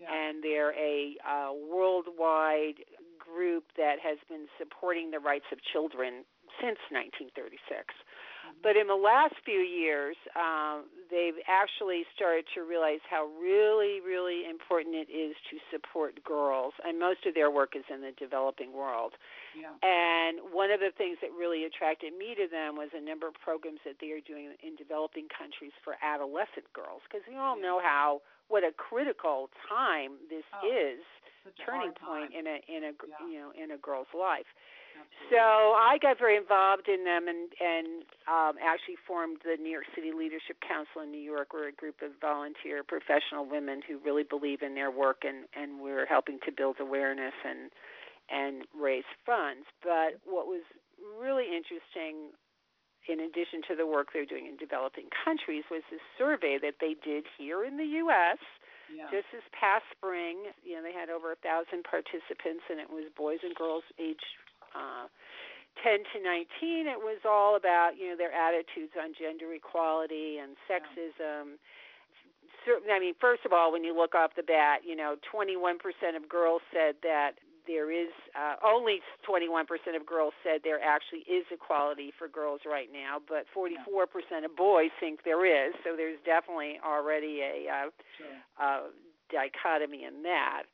yeah. 0.00 0.08
and 0.08 0.40
they're 0.40 0.72
a 0.72 1.20
uh, 1.20 1.52
worldwide 1.52 2.80
group 3.20 3.68
that 3.76 4.00
has 4.00 4.16
been 4.32 4.48
supporting 4.56 5.12
the 5.12 5.20
rights 5.20 5.46
of 5.52 5.60
children 5.60 6.24
since 6.60 6.80
1936. 6.88 7.60
But 8.62 8.76
in 8.76 8.86
the 8.86 8.98
last 8.98 9.34
few 9.44 9.58
years, 9.58 10.16
um, 10.38 10.86
they've 11.10 11.38
actually 11.50 12.06
started 12.14 12.46
to 12.54 12.62
realize 12.62 13.02
how 13.10 13.26
really, 13.40 14.00
really 14.00 14.46
important 14.48 14.94
it 14.94 15.10
is 15.10 15.34
to 15.50 15.58
support 15.70 16.22
girls, 16.22 16.74
and 16.86 16.98
most 16.98 17.26
of 17.26 17.34
their 17.34 17.50
work 17.50 17.74
is 17.74 17.84
in 17.92 18.00
the 18.00 18.14
developing 18.18 18.72
world. 18.72 19.14
Yeah. 19.54 19.74
And 19.82 20.38
one 20.54 20.70
of 20.70 20.80
the 20.80 20.94
things 20.96 21.18
that 21.20 21.30
really 21.34 21.64
attracted 21.64 22.14
me 22.16 22.34
to 22.38 22.46
them 22.46 22.76
was 22.78 22.90
a 22.94 23.02
number 23.02 23.26
of 23.26 23.34
programs 23.34 23.80
that 23.84 23.98
they 24.00 24.14
are 24.14 24.22
doing 24.22 24.54
in 24.62 24.76
developing 24.76 25.26
countries 25.28 25.74
for 25.82 25.98
adolescent 26.00 26.70
girls, 26.72 27.02
because 27.06 27.26
we 27.26 27.36
all 27.36 27.58
know 27.60 27.80
how 27.82 28.22
what 28.48 28.62
a 28.62 28.72
critical 28.76 29.50
time 29.68 30.18
this 30.30 30.46
oh, 30.54 30.68
is, 30.68 31.00
turning 31.66 31.92
point 31.98 32.30
in 32.30 32.46
a 32.46 32.56
in 32.70 32.84
a 32.84 32.92
yeah. 32.94 33.26
you 33.26 33.38
know 33.38 33.50
in 33.52 33.72
a 33.72 33.78
girl's 33.78 34.10
life. 34.14 34.46
So 35.30 35.38
I 35.38 35.96
got 36.00 36.18
very 36.18 36.36
involved 36.36 36.88
in 36.88 37.04
them 37.04 37.28
and 37.28 37.48
and 37.56 38.04
um, 38.28 38.54
actually 38.60 39.00
formed 39.06 39.38
the 39.44 39.56
New 39.56 39.70
York 39.70 39.88
City 39.94 40.12
Leadership 40.12 40.60
Council 40.60 41.00
in 41.02 41.10
New 41.10 41.22
York. 41.22 41.54
We're 41.54 41.68
a 41.68 41.72
group 41.72 42.02
of 42.02 42.12
volunteer 42.20 42.84
professional 42.84 43.48
women 43.48 43.80
who 43.86 43.98
really 44.04 44.24
believe 44.24 44.62
in 44.62 44.74
their 44.74 44.90
work 44.90 45.24
and 45.24 45.48
and 45.56 45.80
we're 45.80 46.06
helping 46.06 46.38
to 46.44 46.52
build 46.52 46.76
awareness 46.80 47.34
and 47.44 47.70
and 48.28 48.64
raise 48.76 49.08
funds. 49.24 49.64
But 49.82 50.20
what 50.24 50.46
was 50.46 50.62
really 51.18 51.48
interesting 51.48 52.32
in 53.08 53.18
addition 53.18 53.66
to 53.66 53.74
the 53.74 53.86
work 53.86 54.14
they're 54.14 54.28
doing 54.28 54.46
in 54.46 54.56
developing 54.56 55.10
countries 55.24 55.64
was 55.70 55.82
this 55.90 56.04
survey 56.14 56.58
that 56.62 56.78
they 56.78 56.94
did 57.02 57.26
here 57.34 57.64
in 57.64 57.76
the 57.76 57.98
US 58.06 58.38
yeah. 58.94 59.08
just 59.10 59.26
this 59.32 59.44
past 59.50 59.84
spring. 59.90 60.52
You 60.62 60.78
know, 60.78 60.82
they 60.84 60.94
had 60.94 61.10
over 61.10 61.32
a 61.32 61.40
thousand 61.40 61.82
participants 61.82 62.62
and 62.70 62.78
it 62.78 62.90
was 62.92 63.10
boys 63.16 63.40
and 63.42 63.54
girls 63.56 63.82
aged 63.98 64.28
uh, 64.74 65.06
10 65.80 66.04
to 66.12 66.18
19, 66.22 66.86
it 66.86 67.00
was 67.00 67.20
all 67.24 67.56
about 67.56 67.96
you 67.98 68.10
know 68.10 68.16
their 68.16 68.32
attitudes 68.32 68.92
on 68.96 69.14
gender 69.18 69.52
equality 69.52 70.38
and 70.38 70.56
sexism. 70.68 71.56
Yeah. 72.66 72.78
I 72.92 73.00
mean, 73.00 73.14
first 73.20 73.42
of 73.44 73.52
all, 73.52 73.72
when 73.72 73.82
you 73.82 73.96
look 73.96 74.14
off 74.14 74.36
the 74.36 74.42
bat, 74.44 74.86
you 74.86 74.94
know, 74.94 75.16
21% 75.34 75.78
of 76.14 76.28
girls 76.28 76.62
said 76.70 76.94
that 77.02 77.32
there 77.66 77.90
is 77.90 78.10
uh, 78.38 78.56
only 78.64 79.00
21% 79.28 79.62
of 79.94 80.06
girls 80.06 80.32
said 80.42 80.60
there 80.64 80.80
actually 80.82 81.20
is 81.30 81.44
equality 81.50 82.12
for 82.18 82.28
girls 82.28 82.60
right 82.66 82.88
now, 82.92 83.18
but 83.28 83.46
44% 83.54 83.70
yeah. 83.70 84.44
of 84.44 84.56
boys 84.56 84.90
think 85.00 85.24
there 85.24 85.46
is. 85.46 85.74
So 85.84 85.96
there's 85.96 86.18
definitely 86.24 86.78
already 86.84 87.40
a 87.42 87.70
uh, 87.70 87.90
sure. 88.18 88.36
uh, 88.60 88.80
dichotomy 89.30 90.04
in 90.04 90.22
that. 90.22 90.64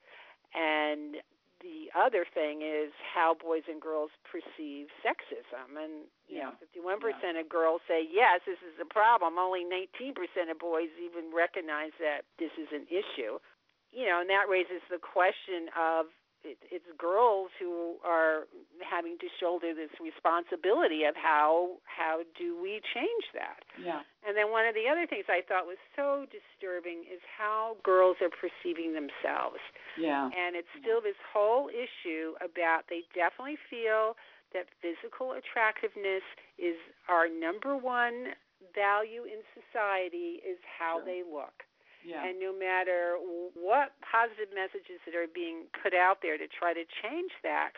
And 0.54 1.16
the 1.60 1.90
other 1.94 2.22
thing 2.22 2.62
is 2.62 2.94
how 3.02 3.34
boys 3.34 3.66
and 3.66 3.82
girls 3.82 4.10
perceive 4.22 4.86
sexism 5.02 5.74
and 5.74 6.06
you 6.30 6.38
yeah. 6.38 6.54
know 6.54 6.92
51% 6.92 7.00
yeah. 7.02 7.40
of 7.40 7.48
girls 7.48 7.80
say 7.88 8.02
yes 8.06 8.40
this 8.46 8.60
is 8.62 8.78
a 8.78 8.86
problem 8.86 9.38
only 9.38 9.66
19% 9.66 10.14
of 10.50 10.58
boys 10.58 10.90
even 11.02 11.34
recognize 11.34 11.94
that 11.98 12.22
this 12.38 12.54
is 12.54 12.70
an 12.70 12.86
issue 12.86 13.42
you 13.90 14.06
know 14.06 14.20
and 14.22 14.30
that 14.30 14.46
raises 14.46 14.82
the 14.90 15.02
question 15.02 15.66
of 15.74 16.06
it, 16.44 16.58
it's 16.70 16.86
girls 16.98 17.50
who 17.58 17.96
are 18.06 18.46
having 18.78 19.18
to 19.18 19.26
shoulder 19.40 19.74
this 19.74 19.90
responsibility 19.98 21.04
of 21.04 21.14
how 21.18 21.78
how 21.84 22.22
do 22.38 22.54
we 22.60 22.80
change 22.94 23.26
that 23.34 23.62
yeah 23.78 24.06
and 24.26 24.36
then 24.36 24.50
one 24.50 24.66
of 24.66 24.74
the 24.74 24.86
other 24.86 25.06
things 25.06 25.26
i 25.28 25.42
thought 25.42 25.66
was 25.66 25.80
so 25.96 26.26
disturbing 26.30 27.02
is 27.06 27.20
how 27.26 27.76
girls 27.82 28.16
are 28.22 28.30
perceiving 28.30 28.94
themselves 28.94 29.60
yeah. 29.98 30.30
And 30.30 30.54
it's 30.54 30.70
still 30.80 31.00
this 31.02 31.18
whole 31.32 31.68
issue 31.68 32.38
about 32.38 32.86
they 32.88 33.02
definitely 33.14 33.58
feel 33.68 34.14
that 34.54 34.70
physical 34.80 35.34
attractiveness 35.34 36.24
is 36.56 36.78
our 37.08 37.28
number 37.28 37.76
one 37.76 38.32
value 38.72 39.26
in 39.26 39.44
society 39.52 40.40
is 40.40 40.58
how 40.64 40.98
sure. 40.98 41.04
they 41.04 41.22
look. 41.26 41.66
Yeah. 42.04 42.24
And 42.24 42.38
no 42.38 42.54
matter 42.54 43.18
what 43.54 43.92
positive 44.00 44.54
messages 44.54 45.02
that 45.04 45.14
are 45.14 45.28
being 45.28 45.66
put 45.82 45.92
out 45.92 46.22
there 46.22 46.38
to 46.38 46.46
try 46.46 46.72
to 46.72 46.86
change 47.02 47.32
that, 47.42 47.74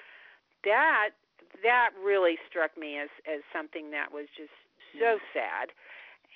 that 0.65 1.17
that 1.65 1.91
really 1.99 2.37
struck 2.49 2.77
me 2.77 2.99
as 3.01 3.09
as 3.27 3.41
something 3.53 3.91
that 3.91 4.13
was 4.13 4.29
just 4.37 4.55
so 4.95 5.17
yeah. 5.17 5.33
sad 5.33 5.73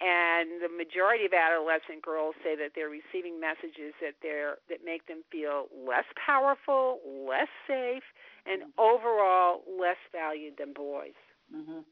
and 0.00 0.58
the 0.58 0.68
majority 0.68 1.24
of 1.24 1.32
adolescent 1.32 2.02
girls 2.02 2.34
say 2.42 2.56
that 2.56 2.74
they're 2.74 2.90
receiving 2.90 3.38
messages 3.38 3.94
that 4.02 4.18
they're 4.22 4.58
that 4.68 4.82
make 4.84 5.06
them 5.06 5.22
feel 5.30 5.70
less 5.86 6.06
powerful, 6.18 6.98
less 7.06 7.50
safe, 7.66 8.02
and 8.46 8.62
mm-hmm. 8.62 8.80
overall 8.80 9.62
less 9.70 10.00
valued 10.10 10.54
than 10.58 10.72
boys. 10.72 11.14
Mm-hmm. 11.54 11.86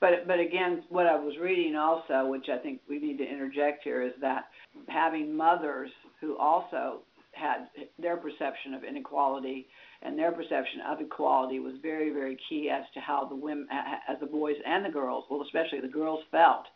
But 0.00 0.26
but 0.26 0.38
again, 0.38 0.84
what 0.88 1.06
I 1.06 1.16
was 1.16 1.34
reading 1.40 1.76
also, 1.76 2.28
which 2.28 2.46
I 2.52 2.58
think 2.58 2.80
we 2.88 2.98
need 2.98 3.18
to 3.18 3.24
interject 3.24 3.82
here, 3.84 4.02
is 4.02 4.12
that 4.20 4.46
having 4.88 5.34
mothers 5.34 5.90
who 6.20 6.36
also 6.36 7.00
had 7.32 7.68
their 7.98 8.16
perception 8.16 8.74
of 8.74 8.84
inequality 8.84 9.66
and 10.02 10.18
their 10.18 10.32
perception 10.32 10.80
of 10.88 11.00
equality 11.00 11.60
was 11.60 11.74
very 11.82 12.10
very 12.10 12.36
key 12.48 12.70
as 12.70 12.84
to 12.94 13.00
how 13.00 13.26
the 13.26 13.34
women, 13.34 13.66
as 14.08 14.16
the 14.20 14.26
boys 14.26 14.56
and 14.66 14.84
the 14.84 14.90
girls, 14.90 15.24
well 15.30 15.42
especially 15.42 15.80
the 15.80 15.88
girls 15.88 16.20
felt 16.30 16.66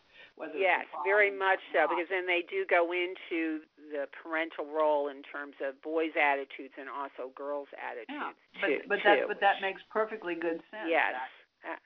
yes, 0.55 0.85
very 1.05 1.29
much 1.29 1.59
so, 1.73 1.85
because 1.85 2.09
then 2.09 2.25
they 2.25 2.41
do 2.49 2.65
go 2.65 2.91
into 2.91 3.61
the 3.91 4.07
parental 4.09 4.65
role 4.65 5.09
in 5.09 5.21
terms 5.27 5.53
of 5.61 5.77
boys' 5.81 6.15
attitudes 6.17 6.73
and 6.79 6.89
also 6.89 7.29
girls' 7.35 7.69
attitudes. 7.77 8.09
Yeah, 8.09 8.33
but 8.61 8.67
too, 8.67 8.79
but 8.87 8.95
too. 8.97 9.05
that 9.05 9.17
but 9.27 9.39
that 9.41 9.61
makes 9.61 9.81
perfectly 9.91 10.33
good 10.35 10.63
sense. 10.71 10.89
Yes, 10.89 11.13
that, 11.13 11.29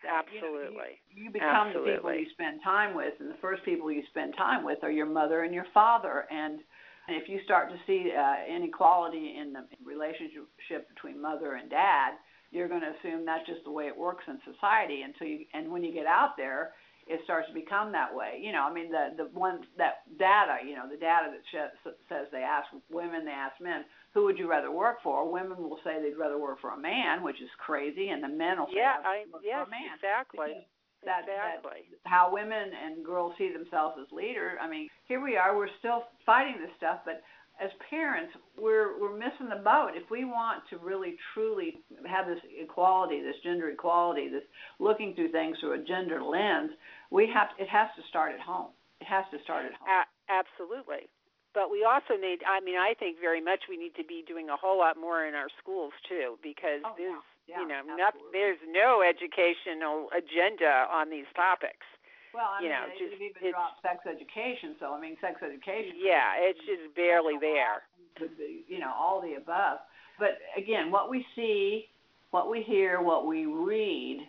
absolutely. 0.08 0.50
You, 0.50 0.78
know, 0.78 0.84
you, 1.16 1.24
you 1.26 1.30
become 1.32 1.68
absolutely. 1.68 1.92
the 1.92 1.98
people 1.98 2.14
you 2.14 2.28
spend 2.34 2.62
time 2.64 2.96
with, 2.96 3.14
and 3.20 3.30
the 3.30 3.40
first 3.42 3.64
people 3.66 3.92
you 3.92 4.04
spend 4.10 4.36
time 4.38 4.64
with 4.64 4.80
are 4.84 4.92
your 4.92 5.06
mother 5.06 5.44
and 5.44 5.54
your 5.54 5.68
father, 5.74 6.26
and 6.32 6.60
if 7.08 7.30
you 7.30 7.40
start 7.46 7.70
to 7.70 7.78
see 7.86 8.12
uh, 8.12 8.36
inequality 8.50 9.38
in 9.40 9.54
the 9.54 9.62
relationship 9.86 10.90
between 10.90 11.22
mother 11.22 11.56
and 11.56 11.70
dad, 11.70 12.14
you're 12.52 12.68
going 12.68 12.82
to 12.82 12.94
assume 13.00 13.26
that's 13.26 13.46
just 13.46 13.64
the 13.64 13.72
way 13.72 13.86
it 13.86 13.96
works 13.96 14.24
in 14.28 14.40
society 14.52 15.02
until 15.04 15.28
you 15.28 15.46
and 15.54 15.70
when 15.72 15.84
you 15.84 15.94
get 15.94 16.06
out 16.06 16.38
there 16.38 16.72
it 17.08 17.22
starts 17.24 17.48
to 17.48 17.54
become 17.54 17.92
that 17.92 18.14
way. 18.14 18.42
You 18.42 18.52
know, 18.52 18.66
I 18.66 18.74
mean, 18.74 18.92
the 18.92 19.14
the 19.16 19.30
one 19.38 19.62
that 19.78 20.02
data, 20.18 20.66
you 20.66 20.76
know, 20.76 20.90
the 20.90 20.98
data 20.98 21.30
that 21.30 21.46
sh- 21.52 21.90
says 22.10 22.26
they 22.32 22.42
ask 22.42 22.68
women, 22.90 23.26
they 23.26 23.32
ask 23.32 23.62
men, 23.62 23.86
who 24.14 24.26
would 24.26 24.38
you 24.38 24.50
rather 24.50 24.72
work 24.72 24.98
for? 25.04 25.30
Women 25.32 25.58
will 25.58 25.80
say 25.84 26.02
they'd 26.02 26.18
rather 26.18 26.40
work 26.40 26.60
for 26.62 26.72
a 26.72 26.80
man, 26.80 27.22
which 27.22 27.42
is 27.42 27.50
crazy, 27.60 28.10
and 28.10 28.24
the 28.24 28.30
men 28.30 28.58
will 28.58 28.68
say, 28.68 28.82
yeah, 28.82 29.04
I 29.06 29.26
work 29.32 29.44
yes, 29.46 29.62
for 29.62 29.68
a 29.68 29.72
man. 29.72 29.94
exactly. 29.94 30.66
That, 31.06 31.30
exactly. 31.30 31.86
That 31.94 32.10
how 32.10 32.34
women 32.34 32.74
and 32.74 33.06
girls 33.06 33.34
see 33.38 33.54
themselves 33.54 33.98
as 34.02 34.12
leaders. 34.12 34.58
I 34.60 34.68
mean, 34.68 34.90
here 35.06 35.22
we 35.22 35.38
are, 35.38 35.56
we're 35.56 35.70
still 35.78 36.10
fighting 36.26 36.58
this 36.60 36.74
stuff, 36.78 37.02
but 37.06 37.22
as 37.62 37.72
parents, 37.90 38.34
we're 38.58 39.00
we're 39.00 39.16
missing 39.16 39.48
the 39.50 39.62
boat. 39.64 39.92
If 39.96 40.10
we 40.12 40.26
want 40.26 40.64
to 40.70 40.78
really 40.78 41.16
truly 41.34 41.80
have 42.06 42.28
this 42.28 42.40
equality, 42.60 43.22
this 43.22 43.36
gender 43.44 43.70
equality, 43.70 44.28
this 44.30 44.44
looking 44.80 45.16
through 45.16 45.32
things 45.32 45.58
through 45.60 45.74
a 45.74 45.84
gender 45.84 46.22
lens, 46.22 46.72
we 47.12 47.30
have 47.34 47.50
it 47.60 47.70
has 47.70 47.88
to 47.96 48.04
start 48.10 48.34
at 48.34 48.42
home. 48.42 48.72
It 49.00 49.08
has 49.08 49.26
to 49.32 49.38
start 49.44 49.66
at 49.66 49.74
home. 49.74 49.88
A- 49.88 50.12
absolutely. 50.32 51.08
But 51.54 51.72
we 51.72 51.88
also 51.88 52.20
need 52.20 52.44
I 52.44 52.60
mean 52.60 52.76
I 52.76 52.94
think 53.00 53.20
very 53.20 53.42
much 53.42 53.68
we 53.70 53.78
need 53.78 53.96
to 53.96 54.04
be 54.04 54.24
doing 54.28 54.50
a 54.50 54.58
whole 54.58 54.78
lot 54.78 55.00
more 55.00 55.26
in 55.26 55.34
our 55.34 55.48
schools 55.62 55.94
too 56.10 56.38
because 56.44 56.84
oh, 56.84 56.94
there's 56.98 57.24
yeah, 57.48 57.62
you 57.62 57.68
know 57.68 57.82
not, 57.96 58.14
there's 58.34 58.60
no 58.68 59.02
educational 59.02 60.10
agenda 60.12 60.92
on 60.92 61.10
these 61.10 61.30
topics. 61.36 61.88
Well, 62.36 62.52
I 62.52 62.60
you 62.60 62.68
mean, 62.68 62.76
know, 62.76 62.84
they, 62.92 63.00
just, 63.00 63.16
even 63.16 63.52
dropped 63.56 63.80
sex 63.80 64.04
education. 64.04 64.76
So 64.80 64.92
I 64.92 65.00
mean, 65.00 65.16
sex 65.24 65.40
education. 65.40 65.96
Yeah, 65.96 66.36
it's 66.36 66.60
just 66.68 66.92
barely 66.96 67.40
there. 67.40 67.88
Be, 68.20 68.64
you 68.68 68.80
know, 68.80 68.92
all 68.92 69.22
the 69.24 69.36
above. 69.36 69.80
But 70.20 70.40
again, 70.56 70.92
what 70.92 71.10
we 71.10 71.26
see, 71.36 71.88
what 72.32 72.50
we 72.52 72.64
hear, 72.64 73.02
what 73.02 73.26
we 73.28 73.46
read, 73.46 74.20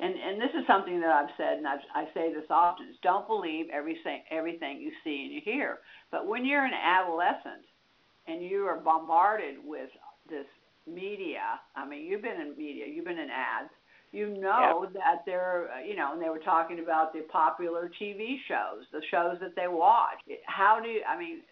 and 0.00 0.14
and 0.16 0.40
this 0.40 0.52
is 0.56 0.64
something 0.66 1.00
that 1.00 1.12
I've 1.12 1.32
said, 1.36 1.60
and 1.60 1.68
I've, 1.68 1.84
I 1.94 2.04
say 2.16 2.32
this 2.32 2.48
often: 2.48 2.88
is 2.88 2.96
don't 3.02 3.28
believe 3.28 3.66
everything 3.72 4.24
everything 4.30 4.80
you 4.80 4.92
see 5.04 5.28
and 5.28 5.32
you 5.32 5.40
hear. 5.44 5.78
But 6.10 6.26
when 6.26 6.44
you're 6.44 6.64
an 6.64 6.72
adolescent, 6.72 7.64
and 8.26 8.42
you 8.42 8.64
are 8.64 8.76
bombarded 8.76 9.56
with 9.64 9.90
this 10.28 10.46
media. 10.86 11.60
I 11.76 11.86
mean, 11.86 12.06
you've 12.06 12.22
been 12.22 12.40
in 12.40 12.56
media, 12.56 12.86
you've 12.86 13.04
been 13.04 13.18
in 13.18 13.30
ads. 13.30 13.70
You 14.12 14.28
know 14.28 14.82
yep. 14.82 14.92
that 14.94 15.22
they're, 15.24 15.70
you 15.86 15.94
know, 15.94 16.12
and 16.12 16.22
they 16.22 16.28
were 16.28 16.40
talking 16.40 16.80
about 16.80 17.12
the 17.12 17.20
popular 17.30 17.90
TV 18.00 18.36
shows, 18.48 18.84
the 18.92 19.02
shows 19.10 19.36
that 19.40 19.54
they 19.54 19.68
watch. 19.68 20.18
How 20.46 20.80
do 20.82 20.88
you, 20.88 21.02
I 21.08 21.16
mean, 21.16 21.42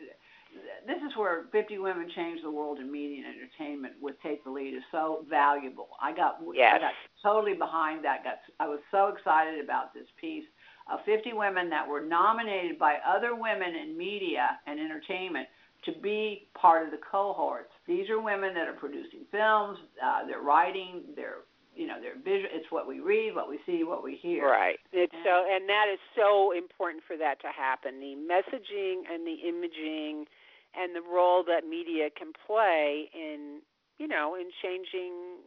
this 0.87 0.97
is 0.97 1.17
where 1.17 1.45
50 1.53 1.79
Women 1.79 2.11
Change 2.15 2.41
the 2.43 2.51
World 2.51 2.79
in 2.79 2.91
Media 2.91 3.25
and 3.25 3.37
Entertainment 3.37 3.95
with 4.01 4.17
Take 4.23 4.43
the 4.43 4.51
Lead 4.51 4.75
is 4.75 4.83
so 4.91 5.25
valuable. 5.31 5.89
I 6.03 6.15
got, 6.15 6.41
yes. 6.55 6.75
I 6.75 6.79
got 6.79 6.93
totally 7.23 7.55
behind 7.55 8.05
that. 8.05 8.25
Got, 8.25 8.39
I 8.59 8.67
was 8.67 8.81
so 8.91 9.09
excited 9.09 9.63
about 9.63 9.95
this 9.95 10.07
piece 10.21 10.45
of 10.91 11.01
50 11.05 11.35
women 11.35 11.69
that 11.71 11.87
were 11.87 12.01
nominated 12.01 12.79
by 12.79 12.97
other 13.07 13.35
women 13.35 13.75
in 13.75 13.97
media 13.97 14.59
and 14.67 14.81
entertainment 14.81 15.47
to 15.85 15.93
be 16.01 16.49
part 16.55 16.85
of 16.85 16.91
the 16.91 16.99
cohorts. 17.11 17.71
These 17.87 18.11
are 18.11 18.21
women 18.21 18.55
that 18.55 18.67
are 18.67 18.73
producing 18.73 19.21
films, 19.31 19.79
uh, 20.05 20.27
they're 20.27 20.41
writing, 20.41 21.03
they're 21.15 21.47
you 21.79 21.87
know, 21.87 22.03
they're 22.03 22.19
visual. 22.19 22.51
It's 22.51 22.67
what 22.71 22.89
we 22.89 22.99
read, 22.99 23.37
what 23.37 23.49
we 23.49 23.61
see, 23.65 23.85
what 23.85 24.03
we 24.03 24.19
hear. 24.21 24.51
Right. 24.51 24.79
It's 24.93 25.15
and, 25.15 25.23
so, 25.25 25.47
and 25.47 25.69
that 25.69 25.87
is 25.87 26.03
so 26.19 26.51
important 26.51 27.05
for 27.07 27.17
that 27.17 27.41
to 27.43 27.55
happen. 27.55 28.01
The 28.01 28.19
messaging 28.19 29.07
and 29.07 29.23
the 29.23 29.47
imaging, 29.47 30.27
and 30.75 30.95
the 30.95 31.07
role 31.07 31.45
that 31.47 31.63
media 31.63 32.11
can 32.11 32.33
play 32.35 33.09
in, 33.15 33.61
you 33.99 34.09
know, 34.09 34.35
in 34.35 34.51
changing 34.61 35.47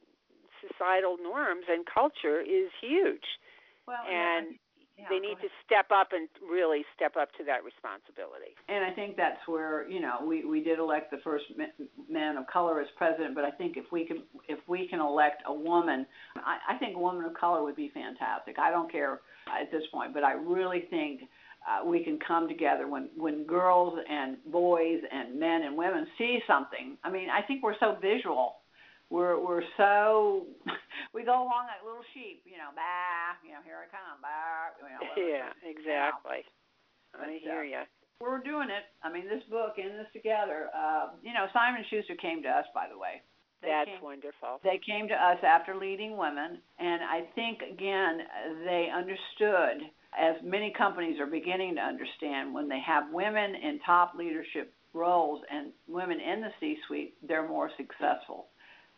societal 0.64 1.18
norms 1.22 1.66
and 1.68 1.86
culture 1.86 2.40
is 2.40 2.72
huge. 2.80 3.38
Well, 3.86 4.08
and 4.08 4.56
yeah, 5.02 5.08
they 5.10 5.20
need 5.20 5.38
to 5.42 5.50
step 5.66 5.88
up 5.92 6.10
and 6.12 6.30
really 6.42 6.86
step 6.96 7.16
up 7.20 7.30
to 7.38 7.44
that 7.46 7.64
responsibility. 7.64 8.54
And 8.70 8.86
I 8.86 8.92
think 8.92 9.18
that's 9.18 9.42
where 9.48 9.90
you 9.90 10.00
know 10.00 10.24
we 10.26 10.46
we 10.46 10.62
did 10.64 10.80
elect 10.80 11.12
the 11.12 11.18
first 11.24 11.46
man 12.10 12.38
of 12.38 12.48
color 12.48 12.82
as 12.82 12.88
president, 12.98 13.36
but 13.36 13.44
I 13.44 13.52
think 13.52 13.78
if 13.78 13.86
we 13.92 14.06
can 14.06 14.24
if 14.48 14.60
we 14.68 14.88
can 14.88 15.00
elect 15.00 15.44
a 15.46 15.54
woman, 15.54 16.06
I, 16.38 16.76
I 16.76 16.78
think 16.78 16.96
a 16.96 17.00
woman 17.00 17.26
of 17.26 17.34
color 17.34 17.64
would 17.64 17.76
be 17.76 17.92
fantastic. 17.94 18.60
I 18.60 18.72
don't 18.72 18.92
care 18.92 19.22
at 19.48 19.72
this 19.72 19.84
point, 19.92 20.14
but 20.14 20.24
I 20.24 20.34
really 20.34 20.86
think. 20.90 21.22
Uh, 21.62 21.86
we 21.86 22.04
can 22.04 22.18
come 22.28 22.48
together 22.48 22.88
when 22.88 23.08
when 23.16 23.46
girls 23.46 23.94
and 24.10 24.38
boys 24.52 24.98
and 25.12 25.40
men 25.40 25.62
and 25.62 25.78
women 25.78 26.08
see 26.18 26.40
something. 26.48 26.98
I 27.04 27.12
mean, 27.12 27.30
I 27.30 27.46
think 27.46 27.62
we're 27.62 27.78
so 27.80 27.98
visual 28.02 28.61
we're 29.12 29.36
we're 29.36 29.62
so 29.76 30.48
we 31.14 31.28
go 31.28 31.36
along 31.36 31.68
like 31.68 31.84
little 31.84 32.08
sheep, 32.16 32.42
you 32.48 32.56
know, 32.56 32.72
bah, 32.72 33.36
you 33.44 33.52
know, 33.52 33.60
here 33.68 33.84
I 33.84 33.88
come, 33.92 34.24
bah, 34.24 34.72
you 34.80 34.88
know. 34.88 35.04
Yeah, 35.20 35.52
exactly. 35.68 36.48
But, 37.12 37.28
I 37.28 37.38
hear 37.44 37.68
uh, 37.68 37.84
you. 37.84 37.84
We're 38.24 38.40
doing 38.40 38.72
it. 38.72 38.88
I 39.04 39.12
mean, 39.12 39.28
this 39.28 39.44
book 39.52 39.76
and 39.76 40.00
this 40.00 40.08
together. 40.16 40.72
Uh, 40.72 41.20
you 41.22 41.36
know, 41.36 41.52
Simon 41.52 41.84
Schuster 41.92 42.16
came 42.16 42.42
to 42.44 42.50
us, 42.50 42.66
by 42.74 42.88
the 42.88 42.98
way. 42.98 43.20
They 43.62 43.68
That's 43.68 43.92
came, 43.92 44.02
wonderful. 44.02 44.64
They 44.64 44.80
came 44.80 45.08
to 45.10 45.14
us 45.14 45.38
after 45.44 45.76
leading 45.76 46.18
women, 46.18 46.64
and 46.80 47.04
I 47.04 47.28
think 47.36 47.60
again 47.62 48.24
they 48.64 48.88
understood, 48.90 49.92
as 50.18 50.40
many 50.42 50.72
companies 50.72 51.20
are 51.20 51.28
beginning 51.28 51.76
to 51.76 51.82
understand, 51.82 52.56
when 52.56 52.70
they 52.70 52.80
have 52.80 53.12
women 53.12 53.54
in 53.60 53.80
top 53.86 54.14
leadership 54.16 54.74
roles 54.94 55.42
and 55.52 55.72
women 55.88 56.20
in 56.20 56.42
the 56.42 56.50
C-suite, 56.60 57.16
they're 57.28 57.48
more 57.48 57.70
successful 57.78 58.48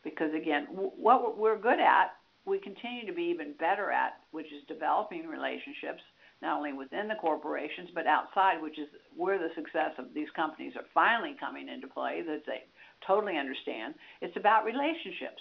because 0.04 0.34
again, 0.34 0.68
what 0.72 1.38
we're 1.38 1.58
good 1.58 1.80
at, 1.80 2.14
we 2.46 2.60
continue 2.60 3.06
to 3.06 3.14
be 3.14 3.24
even 3.24 3.54
better 3.60 3.92
at, 3.92 4.20
which 4.32 4.48
is 4.48 4.64
developing 4.68 5.28
relationships 5.28 6.02
not 6.44 6.58
only 6.58 6.74
within 6.74 7.08
the 7.08 7.16
corporations 7.16 7.90
but 7.96 8.06
outside, 8.06 8.62
which 8.62 8.78
is 8.78 8.88
where 9.16 9.40
the 9.40 9.48
success 9.56 9.96
of 9.98 10.14
these 10.14 10.28
companies 10.36 10.74
are 10.76 10.84
finally 10.94 11.36
coming 11.40 11.70
into 11.70 11.88
play 11.88 12.22
that 12.28 12.44
they 12.46 12.68
totally 13.08 13.38
understand. 13.40 13.96
It's 14.20 14.36
about 14.36 14.66
relationships. 14.66 15.40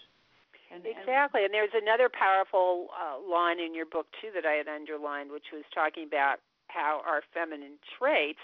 And, 0.72 0.86
exactly, 0.86 1.44
and 1.44 1.52
there's 1.52 1.74
another 1.74 2.08
powerful 2.08 2.88
uh, 2.96 3.20
line 3.20 3.60
in 3.60 3.74
your 3.74 3.84
book 3.84 4.06
too 4.22 4.30
that 4.32 4.46
I 4.46 4.56
had 4.56 4.68
underlined, 4.68 5.28
which 5.30 5.52
was 5.52 5.66
talking 5.74 6.06
about 6.06 6.40
how 6.68 7.02
our 7.04 7.20
feminine 7.34 7.76
traits 7.98 8.40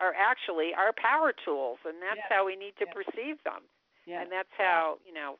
are 0.00 0.10
actually 0.16 0.74
our 0.74 0.90
power 0.96 1.30
tools, 1.30 1.78
and 1.86 2.02
that's 2.02 2.18
yes. 2.24 2.30
how 2.30 2.42
we 2.42 2.56
need 2.56 2.74
to 2.82 2.86
yes. 2.88 2.94
perceive 2.98 3.38
them. 3.44 3.62
Yes. 4.06 4.24
And 4.24 4.32
that's 4.32 4.50
how 4.58 4.98
you 5.06 5.14
know 5.14 5.38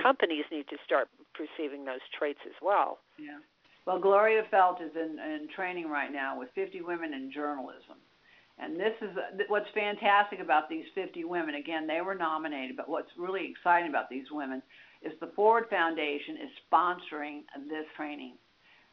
companies 0.00 0.44
need 0.50 0.68
to 0.68 0.76
start 0.84 1.08
perceiving 1.34 1.84
those 1.84 2.00
traits 2.16 2.40
as 2.46 2.54
well. 2.62 2.98
Yeah. 3.18 3.38
Well, 3.86 3.98
Gloria 3.98 4.42
Feldt 4.52 4.80
is 4.80 4.92
in, 4.94 5.18
in 5.18 5.48
training 5.54 5.88
right 5.88 6.12
now 6.12 6.38
with 6.38 6.48
50 6.54 6.82
women 6.82 7.12
in 7.14 7.32
journalism. 7.32 7.98
And 8.58 8.78
this 8.78 8.94
is 9.00 9.10
what's 9.48 9.66
fantastic 9.74 10.38
about 10.38 10.68
these 10.68 10.84
50 10.94 11.24
women. 11.24 11.56
Again, 11.56 11.86
they 11.86 12.00
were 12.00 12.14
nominated, 12.14 12.76
but 12.76 12.88
what's 12.88 13.10
really 13.18 13.50
exciting 13.50 13.88
about 13.88 14.08
these 14.08 14.26
women 14.30 14.62
is 15.02 15.12
the 15.20 15.32
Ford 15.34 15.64
Foundation 15.68 16.36
is 16.36 16.50
sponsoring 16.70 17.42
this 17.68 17.86
training. 17.96 18.36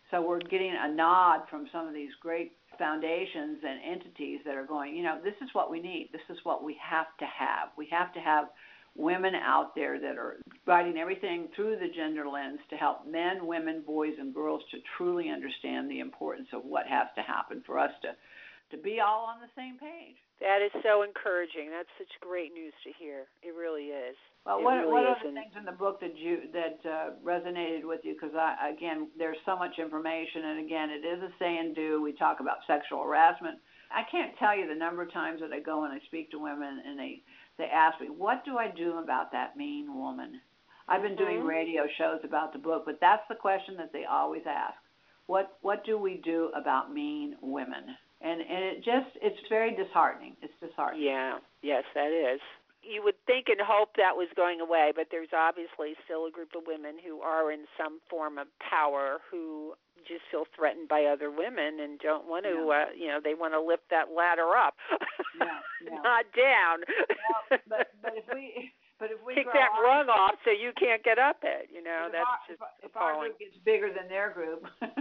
So 0.09 0.21
we're 0.21 0.39
getting 0.39 0.73
a 0.73 0.91
nod 0.91 1.41
from 1.51 1.67
some 1.71 1.87
of 1.87 1.93
these 1.93 2.09
great 2.19 2.53
foundations 2.79 3.59
and 3.61 3.79
entities 3.85 4.39
that 4.45 4.55
are 4.55 4.65
going, 4.65 4.95
you 4.95 5.03
know, 5.03 5.19
this 5.23 5.35
is 5.41 5.49
what 5.53 5.69
we 5.69 5.79
need. 5.79 6.09
This 6.11 6.21
is 6.29 6.37
what 6.43 6.63
we 6.63 6.75
have 6.81 7.07
to 7.19 7.25
have. 7.25 7.69
We 7.77 7.87
have 7.91 8.11
to 8.13 8.19
have 8.19 8.45
women 8.99 9.33
out 9.33 9.73
there 9.75 9.99
that 9.99 10.17
are 10.17 10.37
writing 10.67 10.97
everything 10.97 11.47
through 11.55 11.77
the 11.79 11.87
gender 11.95 12.27
lens 12.27 12.59
to 12.69 12.75
help 12.75 13.07
men, 13.07 13.47
women, 13.47 13.81
boys, 13.87 14.13
and 14.19 14.33
girls 14.33 14.61
to 14.71 14.77
truly 14.97 15.29
understand 15.29 15.89
the 15.89 15.99
importance 15.99 16.47
of 16.53 16.65
what 16.65 16.85
has 16.85 17.07
to 17.15 17.21
happen 17.21 17.63
for 17.65 17.79
us 17.79 17.91
to 18.01 18.09
to 18.69 18.77
be 18.77 19.01
all 19.01 19.25
on 19.25 19.41
the 19.41 19.49
same 19.57 19.81
page. 19.81 20.13
That 20.39 20.61
is 20.61 20.69
so 20.85 21.01
encouraging. 21.01 21.73
That's 21.73 21.89
such 21.97 22.13
great 22.21 22.53
news 22.53 22.73
to 22.85 22.93
hear. 23.01 23.25
It 23.41 23.57
really 23.57 23.89
is. 23.89 24.13
Well, 24.45 24.59
it 24.59 24.63
what, 24.63 24.77
really 24.77 24.93
what 24.93 25.03
are 25.09 25.17
the 25.25 25.33
things 25.33 25.57
in 25.57 25.65
the 25.65 25.73
book 25.73 25.99
that 25.99 26.15
you 26.15 26.45
that 26.53 26.77
uh, 26.85 27.17
resonated 27.25 27.83
with 27.83 28.01
you? 28.03 28.13
Because 28.13 28.35
I 28.37 28.69
again, 28.69 29.09
there's 29.17 29.41
so 29.45 29.57
much 29.57 29.79
information, 29.79 30.45
and 30.53 30.65
again, 30.65 30.89
it 30.93 31.01
is 31.01 31.19
a 31.23 31.31
say 31.39 31.57
and 31.57 31.75
do. 31.75 32.01
We 32.01 32.13
talk 32.13 32.39
about 32.39 32.61
sexual 32.67 33.03
harassment. 33.03 33.57
I 33.89 34.05
can't 34.09 34.37
tell 34.37 34.55
you 34.55 34.69
the 34.69 34.77
number 34.77 35.01
of 35.01 35.11
times 35.11 35.41
that 35.41 35.51
I 35.51 35.59
go 35.59 35.83
and 35.83 35.91
I 35.91 35.99
speak 36.05 36.29
to 36.31 36.39
women, 36.39 36.77
and 36.85 36.99
they 36.99 37.23
they 37.59 37.65
ask 37.65 38.01
me, 38.01 38.07
"What 38.09 38.43
do 38.43 38.57
I 38.57 38.69
do 38.69 38.97
about 38.97 39.31
that 39.33 39.55
mean 39.55 39.93
woman?" 39.95 40.41
I've 40.87 41.03
been 41.03 41.15
doing 41.15 41.37
mm-hmm. 41.37 41.47
radio 41.47 41.83
shows 41.99 42.19
about 42.23 42.51
the 42.51 42.59
book, 42.59 42.83
but 42.85 42.97
that's 42.99 43.21
the 43.29 43.35
question 43.35 43.77
that 43.77 43.93
they 43.93 44.05
always 44.05 44.41
ask. 44.47 44.73
What 45.27 45.57
what 45.61 45.85
do 45.85 45.99
we 45.99 46.19
do 46.23 46.49
about 46.55 46.91
mean 46.91 47.35
women? 47.41 47.95
And 48.21 48.41
and 48.41 48.63
it 48.65 48.77
just 48.77 49.15
it's 49.21 49.37
very 49.47 49.75
disheartening. 49.75 50.35
It's 50.41 50.53
disheartening. 50.59 51.05
Yeah. 51.05 51.37
Yes, 51.61 51.83
that 51.93 52.11
is. 52.11 52.41
You 52.89 53.03
would 53.03 53.21
think 53.29 53.47
and 53.53 53.61
hope 53.61 53.93
that 54.01 54.17
was 54.17 54.27
going 54.35 54.61
away, 54.61 54.91
but 54.95 55.07
there's 55.11 55.29
obviously 55.29 55.93
still 56.05 56.25
a 56.25 56.31
group 56.31 56.57
of 56.57 56.63
women 56.65 56.97
who 56.97 57.21
are 57.21 57.51
in 57.51 57.69
some 57.77 57.99
form 58.09 58.37
of 58.41 58.47
power 58.57 59.21
who 59.29 59.77
just 60.07 60.25
feel 60.31 60.49
threatened 60.55 60.89
by 60.89 61.05
other 61.05 61.29
women 61.29 61.85
and 61.85 61.99
don't 61.99 62.25
want 62.25 62.45
to 62.45 62.55
yeah. 62.55 62.81
uh, 62.81 62.89
you 62.97 63.07
know 63.07 63.19
they 63.21 63.35
want 63.35 63.53
to 63.53 63.61
lift 63.61 63.83
that 63.93 64.09
ladder 64.15 64.57
up. 64.57 64.73
Yeah, 65.37 65.61
yeah. 65.85 66.01
not 66.03 66.25
down. 66.33 66.81
Well, 66.89 67.59
but 67.69 67.93
but 68.01 68.13
if 68.17 68.25
we 68.33 68.73
but 68.99 69.11
if 69.11 69.19
we 69.25 69.35
kick 69.35 69.47
that 69.53 69.71
our, 69.77 69.83
rung 69.83 70.09
off 70.09 70.35
so 70.43 70.51
you 70.51 70.71
can't 70.75 71.03
get 71.03 71.17
up 71.17 71.39
it 71.43 71.69
you 71.71 71.83
know 71.83 72.09
that's 72.11 72.27
our, 72.27 72.43
just 72.49 72.61
if, 72.83 72.91
if 72.91 72.97
our 72.97 73.19
group 73.19 73.39
gets 73.39 73.55
bigger 73.63 73.89
than 73.93 74.09
their 74.09 74.31
group. 74.31 74.65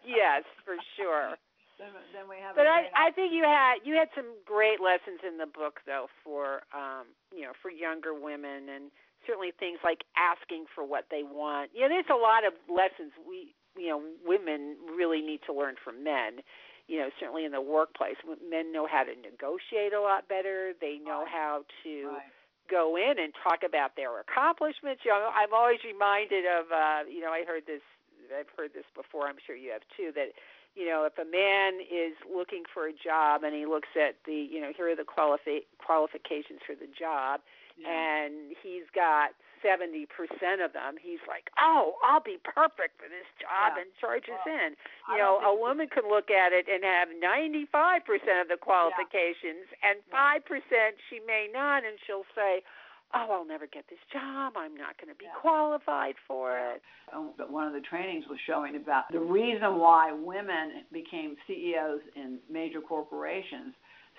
Yes 0.00 0.42
for 0.64 0.74
sure 0.96 1.36
then, 1.80 1.96
then 2.12 2.26
we 2.28 2.36
have 2.44 2.54
but 2.54 2.68
I 2.68 2.92
I 2.92 3.10
think 3.10 3.32
you 3.32 3.42
had 3.42 3.80
you 3.82 3.96
had 3.96 4.12
some 4.12 4.36
great 4.44 4.78
lessons 4.84 5.24
in 5.24 5.40
the 5.40 5.48
book 5.48 5.80
though 5.88 6.12
for 6.22 6.68
um 6.76 7.08
you 7.32 7.42
know 7.42 7.56
for 7.64 7.72
younger 7.72 8.12
women 8.12 8.68
and 8.68 8.92
certainly 9.26 9.52
things 9.56 9.80
like 9.84 10.04
asking 10.16 10.64
for 10.74 10.84
what 10.84 11.08
they 11.10 11.24
want. 11.24 11.70
You 11.74 11.84
know, 11.84 11.92
there's 11.92 12.12
a 12.12 12.16
lot 12.16 12.44
of 12.44 12.52
lessons 12.68 13.12
we 13.24 13.56
you 13.76 13.88
know 13.88 14.02
women 14.24 14.76
really 14.96 15.22
need 15.22 15.40
to 15.46 15.52
learn 15.52 15.74
from 15.82 16.02
men 16.02 16.42
you 16.90 16.98
know 16.98 17.08
certainly 17.20 17.44
in 17.44 17.52
the 17.52 17.62
workplace 17.62 18.18
men 18.42 18.72
know 18.72 18.86
how 18.90 19.06
to 19.06 19.14
negotiate 19.14 19.94
a 19.94 20.00
lot 20.02 20.26
better 20.26 20.74
they 20.80 20.98
know 20.98 21.22
right. 21.22 21.30
how 21.30 21.62
to 21.86 22.18
right. 22.18 22.34
go 22.66 22.98
in 22.98 23.18
and 23.22 23.32
talk 23.38 23.62
about 23.62 23.94
their 23.94 24.18
accomplishments 24.18 25.06
you 25.06 25.10
know 25.14 25.30
i'm 25.30 25.54
always 25.54 25.78
reminded 25.86 26.42
of 26.44 26.66
uh 26.74 27.06
you 27.06 27.22
know 27.22 27.30
i 27.30 27.46
heard 27.46 27.62
this 27.66 27.84
i've 28.34 28.50
heard 28.58 28.74
this 28.74 28.86
before 28.98 29.30
i'm 29.30 29.38
sure 29.46 29.54
you 29.54 29.70
have 29.70 29.86
too 29.94 30.10
that 30.10 30.34
you 30.80 30.88
know 30.88 31.04
if 31.04 31.18
a 31.20 31.28
man 31.28 31.84
is 31.84 32.16
looking 32.24 32.64
for 32.72 32.88
a 32.88 32.92
job 32.96 33.44
and 33.44 33.52
he 33.54 33.66
looks 33.66 33.92
at 33.92 34.16
the 34.24 34.32
you 34.32 34.60
know 34.60 34.72
here 34.74 34.88
are 34.88 34.96
the 34.96 35.04
qualifi- 35.04 35.68
qualifications 35.76 36.64
for 36.64 36.72
the 36.72 36.88
job 36.88 37.40
yeah. 37.76 37.92
and 37.92 38.56
he's 38.64 38.88
got 38.94 39.36
70% 39.60 40.08
of 40.64 40.72
them, 40.72 40.96
he's 40.96 41.20
like, 41.28 41.52
oh, 41.60 42.00
I'll 42.04 42.24
be 42.24 42.40
perfect 42.40 42.96
for 42.96 43.08
this 43.12 43.28
job 43.36 43.76
yeah. 43.76 43.84
and 43.84 43.88
charges 44.00 44.40
well, 44.44 44.56
in. 44.56 44.68
You 45.12 45.18
know, 45.20 45.36
a 45.44 45.52
woman 45.52 45.88
can 45.88 46.08
look 46.08 46.32
at 46.32 46.52
it 46.52 46.64
and 46.64 46.80
have 46.80 47.12
95% 47.12 47.68
of 48.40 48.48
the 48.48 48.56
qualifications, 48.56 49.68
yeah. 49.68 49.92
and 49.92 49.96
5% 50.08 50.40
she 51.12 51.20
may 51.28 51.48
not, 51.52 51.84
and 51.84 52.00
she'll 52.06 52.28
say, 52.32 52.64
oh, 53.14 53.26
I'll 53.30 53.46
never 53.46 53.66
get 53.66 53.84
this 53.88 53.98
job. 54.12 54.54
I'm 54.56 54.76
not 54.76 54.98
going 54.98 55.12
to 55.12 55.18
be 55.18 55.26
yeah. 55.26 55.40
qualified 55.40 56.14
for 56.26 56.58
it. 56.58 56.82
Um, 57.14 57.32
but 57.36 57.50
one 57.50 57.66
of 57.66 57.72
the 57.72 57.80
trainings 57.80 58.24
was 58.28 58.38
showing 58.46 58.76
about 58.76 59.04
the 59.12 59.20
reason 59.20 59.78
why 59.78 60.12
women 60.12 60.84
became 60.92 61.36
CEOs 61.46 62.00
in 62.16 62.38
major 62.50 62.80
corporations 62.80 63.74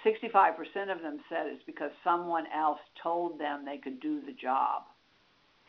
65% 0.06 0.56
of 0.92 1.02
them 1.02 1.20
said 1.30 1.48
it's 1.48 1.64
because 1.66 1.92
someone 2.04 2.46
else 2.56 2.80
told 3.02 3.40
them 3.40 3.64
they 3.66 3.78
could 3.78 4.00
do 4.00 4.22
the 4.26 4.34
job. 4.34 4.84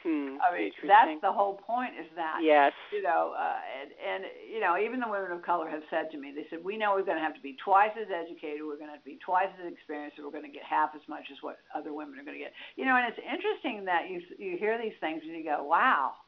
Hmm, 0.02 0.34
I 0.42 0.50
mean, 0.50 0.74
that's 0.82 1.22
the 1.22 1.30
whole 1.30 1.54
point. 1.62 1.94
Is 1.94 2.10
that 2.18 2.42
yes, 2.42 2.74
you 2.90 3.06
know, 3.06 3.38
uh, 3.38 3.62
and 3.62 3.90
and 3.94 4.20
you 4.50 4.58
know, 4.58 4.74
even 4.74 4.98
the 4.98 5.06
women 5.06 5.30
of 5.30 5.46
color 5.46 5.70
have 5.70 5.86
said 5.94 6.10
to 6.10 6.18
me, 6.18 6.34
they 6.34 6.42
said, 6.50 6.58
we 6.58 6.74
know 6.74 6.98
we're 6.98 7.06
going 7.06 7.18
to 7.18 7.22
have 7.22 7.38
to 7.38 7.44
be 7.44 7.54
twice 7.62 7.94
as 7.94 8.10
educated, 8.10 8.66
we're 8.66 8.82
going 8.82 8.90
to 8.90 8.98
be 9.06 9.22
twice 9.22 9.54
as 9.62 9.70
experienced, 9.70 10.18
and 10.18 10.26
we're 10.26 10.34
going 10.34 10.46
to 10.46 10.50
get 10.50 10.66
half 10.66 10.90
as 10.98 11.06
much 11.06 11.30
as 11.30 11.38
what 11.38 11.62
other 11.70 11.94
women 11.94 12.18
are 12.18 12.26
going 12.26 12.34
to 12.34 12.42
get. 12.42 12.50
You 12.74 12.82
know, 12.82 12.98
and 12.98 13.06
it's 13.06 13.22
interesting 13.22 13.86
that 13.86 14.10
you 14.10 14.18
you 14.42 14.58
hear 14.58 14.74
these 14.74 14.98
things 14.98 15.22
and 15.22 15.38
you 15.38 15.46
go, 15.46 15.62
wow, 15.62 16.18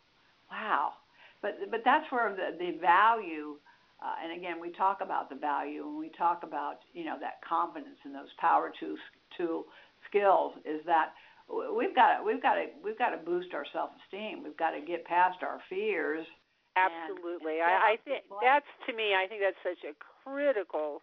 wow, 0.46 0.94
but 1.42 1.58
but 1.66 1.82
that's 1.82 2.06
where 2.14 2.30
the 2.30 2.54
the 2.54 2.78
value. 2.78 3.58
Uh, 3.98 4.22
and 4.22 4.38
again, 4.38 4.60
we 4.60 4.70
talk 4.70 5.02
about 5.02 5.30
the 5.30 5.38
value, 5.38 5.82
and 5.82 5.98
we 5.98 6.14
talk 6.14 6.46
about 6.46 6.87
you 6.94 7.02
know 7.02 7.18
that 7.18 7.42
confidence 7.42 7.98
and 8.06 8.14
those 8.14 8.30
power 8.38 8.70
to, 8.78 8.94
to 9.38 9.66
skills. 10.06 10.54
Is 10.62 10.78
that 10.87 11.10
we've 11.48 11.94
got 11.94 12.18
to 12.18 12.24
we've 12.24 12.42
got 12.42 12.54
to 12.54 12.66
we've 12.83 12.98
got 12.98 13.11
to 13.11 13.18
boost 13.18 13.54
our 13.54 13.66
self 13.72 13.90
esteem. 14.04 14.42
We've 14.42 14.57
got 14.57 14.72
to 14.72 14.80
get 14.80 15.04
past 15.04 15.42
our 15.42 15.61
fears. 15.68 16.26
Absolutely, 16.74 17.62
and, 17.62 17.70
and 17.70 17.78
I, 17.78 17.94
I 17.94 18.02
think 18.02 18.26
that's 18.42 18.70
to 18.88 18.92
me. 18.94 19.14
I 19.14 19.26
think 19.28 19.42
that's 19.42 19.61
such 19.62 19.87
a 19.87 19.94
critical 19.94 21.02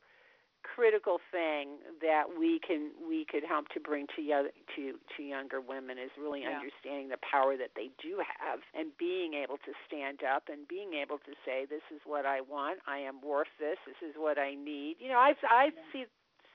critical 0.61 1.17
thing 1.31 1.81
that 2.01 2.25
we 2.37 2.59
can 2.61 2.91
we 3.01 3.25
could 3.25 3.43
help 3.43 3.67
to 3.69 3.79
bring 3.79 4.05
to 4.15 4.21
young, 4.21 4.47
to 4.75 4.93
to 5.17 5.23
younger 5.23 5.59
women 5.59 5.97
is 5.97 6.11
really 6.17 6.41
yeah. 6.41 6.57
understanding 6.57 7.09
the 7.09 7.19
power 7.19 7.57
that 7.57 7.73
they 7.75 7.89
do 8.01 8.21
have 8.21 8.59
and 8.77 8.93
being 8.97 9.33
able 9.33 9.57
to 9.57 9.73
stand 9.87 10.21
up 10.21 10.43
and 10.51 10.67
being 10.67 10.93
able 10.93 11.17
to 11.17 11.33
say 11.45 11.65
this 11.65 11.85
is 11.93 12.01
what 12.05 12.25
I 12.25 12.41
want 12.41 12.79
I 12.85 12.99
am 12.99 13.21
worth 13.21 13.51
this 13.59 13.77
this 13.85 13.99
is 14.05 14.15
what 14.17 14.37
I 14.37 14.53
need 14.53 14.97
you 14.99 15.09
know 15.09 15.17
I 15.17 15.33
I 15.49 15.73
yeah. 15.73 15.81
see 15.91 16.05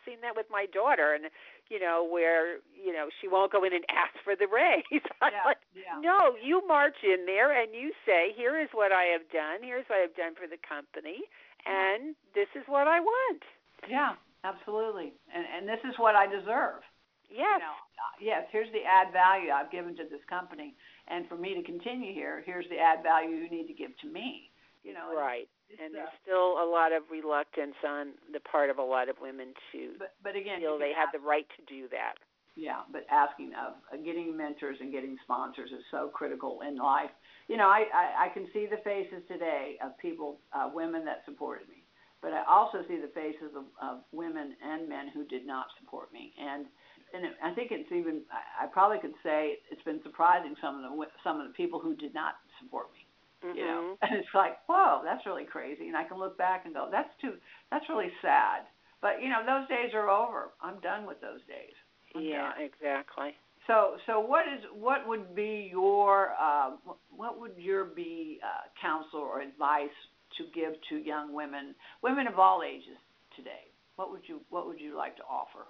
seen 0.06 0.22
that 0.22 0.38
with 0.38 0.46
my 0.48 0.64
daughter 0.70 1.12
and 1.12 1.26
you 1.68 1.82
know 1.82 2.06
where 2.06 2.62
you 2.72 2.94
know 2.94 3.10
she 3.20 3.26
won't 3.26 3.50
go 3.50 3.64
in 3.66 3.74
and 3.74 3.84
ask 3.90 4.14
for 4.22 4.38
the 4.38 4.46
raise. 4.46 4.86
I'm 5.20 5.34
yeah, 5.34 5.44
like 5.44 5.60
yeah. 5.74 5.98
no 5.98 6.38
you 6.38 6.62
march 6.66 7.02
in 7.02 7.26
there 7.26 7.50
and 7.50 7.74
you 7.74 7.90
say 8.06 8.30
here 8.38 8.54
is 8.54 8.70
what 8.72 8.92
I 8.92 9.10
have 9.10 9.26
done. 9.34 9.66
Here's 9.66 9.84
what 9.90 9.98
I've 9.98 10.14
done 10.14 10.38
for 10.38 10.46
the 10.46 10.60
company 10.62 11.26
and 11.66 12.14
this 12.38 12.48
is 12.54 12.62
what 12.70 12.86
I 12.86 13.02
want. 13.02 13.42
Yeah 13.90 14.14
absolutely. 14.46 15.12
And 15.34 15.42
and 15.42 15.62
this 15.66 15.82
is 15.82 15.98
what 15.98 16.14
I 16.14 16.30
deserve. 16.30 16.86
Yes. 17.26 17.58
you 17.58 17.66
know, 17.66 17.76
uh, 17.98 18.14
yes 18.22 18.42
here's 18.54 18.70
the 18.70 18.86
add 18.86 19.10
value 19.10 19.50
I've 19.50 19.74
given 19.74 19.98
to 19.98 20.06
this 20.06 20.22
company. 20.30 20.78
And 21.10 21.26
for 21.26 21.34
me 21.36 21.54
to 21.58 21.62
continue 21.66 22.14
here 22.14 22.42
here's 22.46 22.66
the 22.70 22.78
add 22.78 23.02
value 23.02 23.34
you 23.34 23.50
need 23.50 23.66
to 23.66 23.74
give 23.74 23.90
to 24.02 24.06
me 24.06 24.50
you 24.86 24.94
know 24.94 25.10
right 25.10 25.50
and 25.82 25.94
there's 25.94 26.14
still 26.22 26.62
a 26.62 26.66
lot 26.66 26.92
of 26.94 27.02
reluctance 27.10 27.74
on 27.82 28.14
the 28.32 28.40
part 28.40 28.70
of 28.70 28.78
a 28.78 28.82
lot 28.82 29.08
of 29.08 29.16
women 29.20 29.50
to 29.72 29.98
but, 29.98 30.14
but 30.22 30.36
again, 30.36 30.60
feel 30.60 30.78
they 30.78 30.94
have 30.94 31.10
the 31.12 31.18
right 31.18 31.46
to 31.58 31.62
do 31.66 31.88
that. 31.90 32.14
Yeah, 32.56 32.88
but 32.90 33.04
asking 33.12 33.52
of 33.52 33.76
uh, 33.92 34.00
getting 34.00 34.32
mentors 34.32 34.78
and 34.80 34.90
getting 34.90 35.18
sponsors 35.24 35.68
is 35.70 35.84
so 35.90 36.08
critical 36.08 36.60
in 36.66 36.78
life. 36.78 37.12
You 37.48 37.58
know, 37.58 37.68
I, 37.68 37.84
I, 37.92 38.26
I 38.26 38.28
can 38.32 38.48
see 38.54 38.64
the 38.64 38.80
faces 38.80 39.20
today 39.28 39.76
of 39.84 39.92
people, 39.98 40.38
uh, 40.56 40.70
women 40.72 41.04
that 41.04 41.20
supported 41.26 41.68
me, 41.68 41.84
but 42.22 42.32
I 42.32 42.42
also 42.48 42.80
see 42.88 42.96
the 42.96 43.12
faces 43.12 43.52
of, 43.52 43.68
of 43.76 44.00
women 44.10 44.56
and 44.64 44.88
men 44.88 45.12
who 45.12 45.26
did 45.26 45.46
not 45.46 45.66
support 45.80 46.12
me. 46.12 46.32
And 46.40 46.66
and 47.14 47.24
it, 47.24 47.32
I 47.44 47.52
think 47.52 47.70
it's 47.70 47.92
even 47.92 48.22
I, 48.32 48.64
I 48.64 48.66
probably 48.68 48.98
could 48.98 49.14
say 49.22 49.58
it's 49.70 49.82
been 49.82 50.00
surprising 50.02 50.54
some 50.62 50.80
of 50.80 50.82
the 50.82 51.06
some 51.22 51.40
of 51.40 51.46
the 51.46 51.52
people 51.52 51.78
who 51.78 51.94
did 51.94 52.14
not 52.14 52.40
support 52.62 52.86
me 52.94 53.05
Mm-hmm. 53.46 53.58
You 53.58 53.64
know, 53.64 53.96
and 54.02 54.16
it's 54.16 54.34
like, 54.34 54.58
whoa, 54.66 55.02
that's 55.04 55.24
really 55.26 55.44
crazy. 55.44 55.86
And 55.86 55.96
I 55.96 56.04
can 56.04 56.18
look 56.18 56.36
back 56.36 56.64
and 56.64 56.74
go, 56.74 56.88
that's 56.90 57.10
too, 57.20 57.34
that's 57.70 57.84
really 57.88 58.10
sad. 58.22 58.66
But 59.00 59.22
you 59.22 59.28
know, 59.28 59.44
those 59.46 59.68
days 59.68 59.92
are 59.94 60.08
over. 60.10 60.50
I'm 60.60 60.80
done 60.80 61.06
with 61.06 61.20
those 61.20 61.40
days. 61.46 61.76
I'm 62.14 62.22
yeah, 62.22 62.52
done. 62.52 62.64
exactly. 62.64 63.30
So, 63.66 63.96
so 64.06 64.20
what 64.20 64.42
is 64.46 64.64
what 64.72 65.06
would 65.06 65.34
be 65.34 65.68
your 65.70 66.30
uh, 66.40 66.70
what 67.10 67.40
would 67.40 67.52
your 67.56 67.84
be 67.84 68.38
uh, 68.42 68.68
counsel 68.80 69.20
or 69.20 69.40
advice 69.40 69.94
to 70.38 70.44
give 70.54 70.74
to 70.88 70.96
young 70.96 71.34
women, 71.34 71.74
women 72.02 72.26
of 72.26 72.38
all 72.38 72.62
ages 72.66 72.98
today? 73.36 73.70
What 73.96 74.10
would 74.12 74.22
you 74.26 74.40
what 74.50 74.66
would 74.66 74.80
you 74.80 74.96
like 74.96 75.16
to 75.16 75.22
offer? 75.24 75.66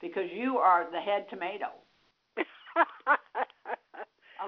Because 0.00 0.30
you 0.32 0.58
are 0.58 0.90
the 0.90 1.00
head 1.00 1.26
tomato. 1.28 1.66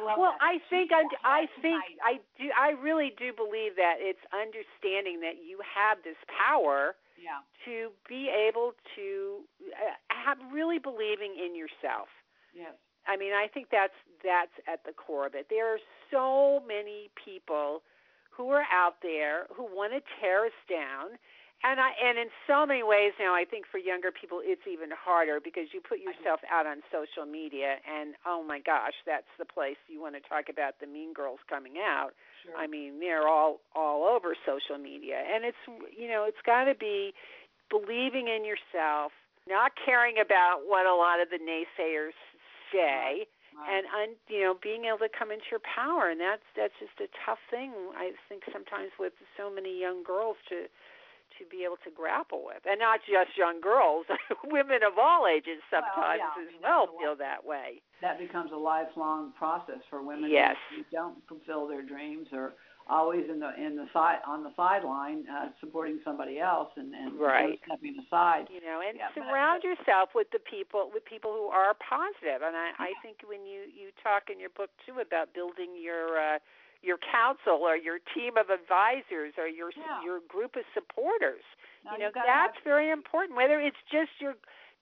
well, 0.04 0.34
I 0.40 0.58
think 0.70 0.90
I, 0.92 1.04
I 1.24 1.46
think 1.60 1.82
I 2.02 2.20
do. 2.38 2.50
I 2.56 2.70
really 2.80 3.12
do 3.18 3.32
believe 3.32 3.76
that 3.76 3.96
it's 3.98 4.22
understanding 4.32 5.20
that 5.20 5.42
you 5.42 5.58
have 5.62 5.98
this 6.04 6.18
power 6.28 6.94
yeah. 7.16 7.42
to 7.64 7.90
be 8.08 8.28
able 8.28 8.72
to 8.96 9.44
uh, 9.72 9.94
have 10.10 10.38
really 10.52 10.78
believing 10.78 11.34
in 11.38 11.54
yourself. 11.54 12.08
Yes. 12.54 12.74
I 13.06 13.16
mean, 13.16 13.32
I 13.32 13.46
think 13.48 13.68
that's 13.70 13.96
that's 14.22 14.54
at 14.66 14.84
the 14.84 14.92
core 14.92 15.26
of 15.26 15.34
it. 15.34 15.46
There 15.50 15.72
are 15.72 15.82
so 16.10 16.62
many 16.66 17.10
people 17.18 17.82
who 18.30 18.50
are 18.50 18.64
out 18.72 18.96
there 19.02 19.46
who 19.54 19.64
want 19.64 19.92
to 19.92 20.00
tear 20.20 20.46
us 20.46 20.58
down 20.68 21.18
and 21.64 21.79
I 21.79 21.90
and 22.03 22.18
in 22.18 22.29
so 22.46 22.66
many 22.66 22.83
ways 22.83 23.14
now 23.18 23.35
I 23.35 23.44
think 23.46 23.66
for 23.70 23.79
younger 23.79 24.11
people 24.11 24.40
it's 24.42 24.66
even 24.66 24.90
harder 24.90 25.38
because 25.42 25.70
you 25.72 25.81
put 25.81 26.03
yourself 26.03 26.40
out 26.51 26.66
on 26.66 26.83
social 26.90 27.27
media 27.27 27.79
and 27.87 28.14
oh 28.27 28.42
my 28.42 28.59
gosh 28.59 28.94
that's 29.07 29.31
the 29.38 29.46
place 29.46 29.79
you 29.88 30.03
want 30.03 30.14
to 30.18 30.25
talk 30.27 30.51
about 30.51 30.79
the 30.81 30.87
mean 30.87 31.14
girls 31.14 31.38
coming 31.48 31.79
out 31.79 32.11
sure. 32.42 32.59
I 32.59 32.66
mean 32.66 32.98
they're 32.98 33.29
all 33.29 33.61
all 33.75 34.05
over 34.05 34.35
social 34.46 34.79
media 34.79 35.22
and 35.22 35.44
it's 35.44 35.62
you 35.94 36.09
know 36.09 36.27
it's 36.27 36.42
got 36.44 36.64
to 36.66 36.75
be 36.75 37.14
believing 37.70 38.29
in 38.29 38.44
yourself 38.44 39.12
not 39.48 39.72
caring 39.79 40.18
about 40.18 40.66
what 40.66 40.87
a 40.87 40.94
lot 40.94 41.22
of 41.22 41.31
the 41.31 41.38
naysayers 41.38 42.18
say 42.70 43.27
right. 43.27 43.29
Right. 43.53 43.68
and 43.68 43.85
un, 43.92 44.09
you 44.29 44.42
know 44.42 44.57
being 44.59 44.90
able 44.90 45.05
to 45.05 45.12
come 45.12 45.31
into 45.31 45.46
your 45.51 45.62
power 45.62 46.11
and 46.11 46.18
that's 46.18 46.44
that's 46.57 46.75
just 46.83 46.98
a 46.98 47.09
tough 47.22 47.42
thing 47.55 47.70
I 47.94 48.16
think 48.29 48.42
sometimes 48.51 48.90
with 48.98 49.12
so 49.38 49.46
many 49.53 49.79
young 49.79 50.03
girls 50.03 50.37
to 50.48 50.66
to 51.38 51.45
be 51.47 51.64
able 51.64 51.79
to 51.85 51.90
grapple 51.90 52.42
with, 52.45 52.62
and 52.68 52.81
not 52.81 53.01
just 53.01 53.37
young 53.37 53.61
girls, 53.61 54.07
women 54.45 54.83
of 54.83 54.99
all 54.99 55.27
ages 55.27 55.62
sometimes 55.71 56.21
well, 56.21 56.37
yeah, 56.37 56.42
as 56.42 56.53
well 56.62 56.87
feel 56.99 57.16
that 57.16 57.45
way. 57.45 57.81
That 58.01 58.18
becomes 58.18 58.51
a 58.53 58.57
lifelong 58.57 59.33
process 59.38 59.81
for 59.88 60.03
women 60.03 60.31
yes. 60.31 60.57
who 60.75 60.83
don't 60.90 61.16
fulfill 61.29 61.68
their 61.68 61.83
dreams 61.83 62.29
or 62.33 62.55
always 62.88 63.25
in 63.31 63.38
the 63.38 63.55
in 63.55 63.77
the 63.77 63.87
side 63.92 64.18
on 64.27 64.42
the 64.42 64.51
sideline 64.57 65.25
uh, 65.31 65.49
supporting 65.61 66.01
somebody 66.05 66.38
else 66.38 66.68
and 66.77 66.95
and 66.95 67.18
right. 67.18 67.59
stepping 67.66 67.97
aside. 68.07 68.47
You 68.51 68.61
know, 68.61 68.83
and 68.83 68.99
yeah, 68.99 69.14
surround 69.14 69.62
but, 69.62 69.68
yourself 69.68 70.11
with 70.14 70.29
the 70.33 70.40
people 70.40 70.90
with 70.92 71.05
people 71.05 71.33
who 71.33 71.47
are 71.47 71.75
positive. 71.79 72.42
And 72.42 72.57
I, 72.57 72.73
I 72.79 72.92
think 73.03 73.18
when 73.27 73.47
you 73.47 73.71
you 73.71 73.90
talk 74.03 74.31
in 74.33 74.40
your 74.40 74.51
book 74.51 74.71
too 74.87 75.01
about 75.01 75.35
building 75.35 75.79
your 75.79 76.18
uh, 76.18 76.38
your 76.83 76.99
council 76.99 77.62
or 77.62 77.77
your 77.77 77.99
team 78.14 78.37
of 78.37 78.51
advisors 78.51 79.35
or 79.38 79.47
your 79.47 79.71
yeah. 79.75 80.03
your 80.05 80.21
group 80.29 80.57
of 80.57 80.66
supporters. 80.75 81.47
Now, 81.85 81.92
you 81.92 81.99
know 82.01 82.11
have... 82.14 82.27
that's 82.27 82.59
very 82.64 82.90
important. 82.90 83.37
Whether 83.37 83.61
it's 83.61 83.81
just 83.90 84.11
your, 84.21 84.35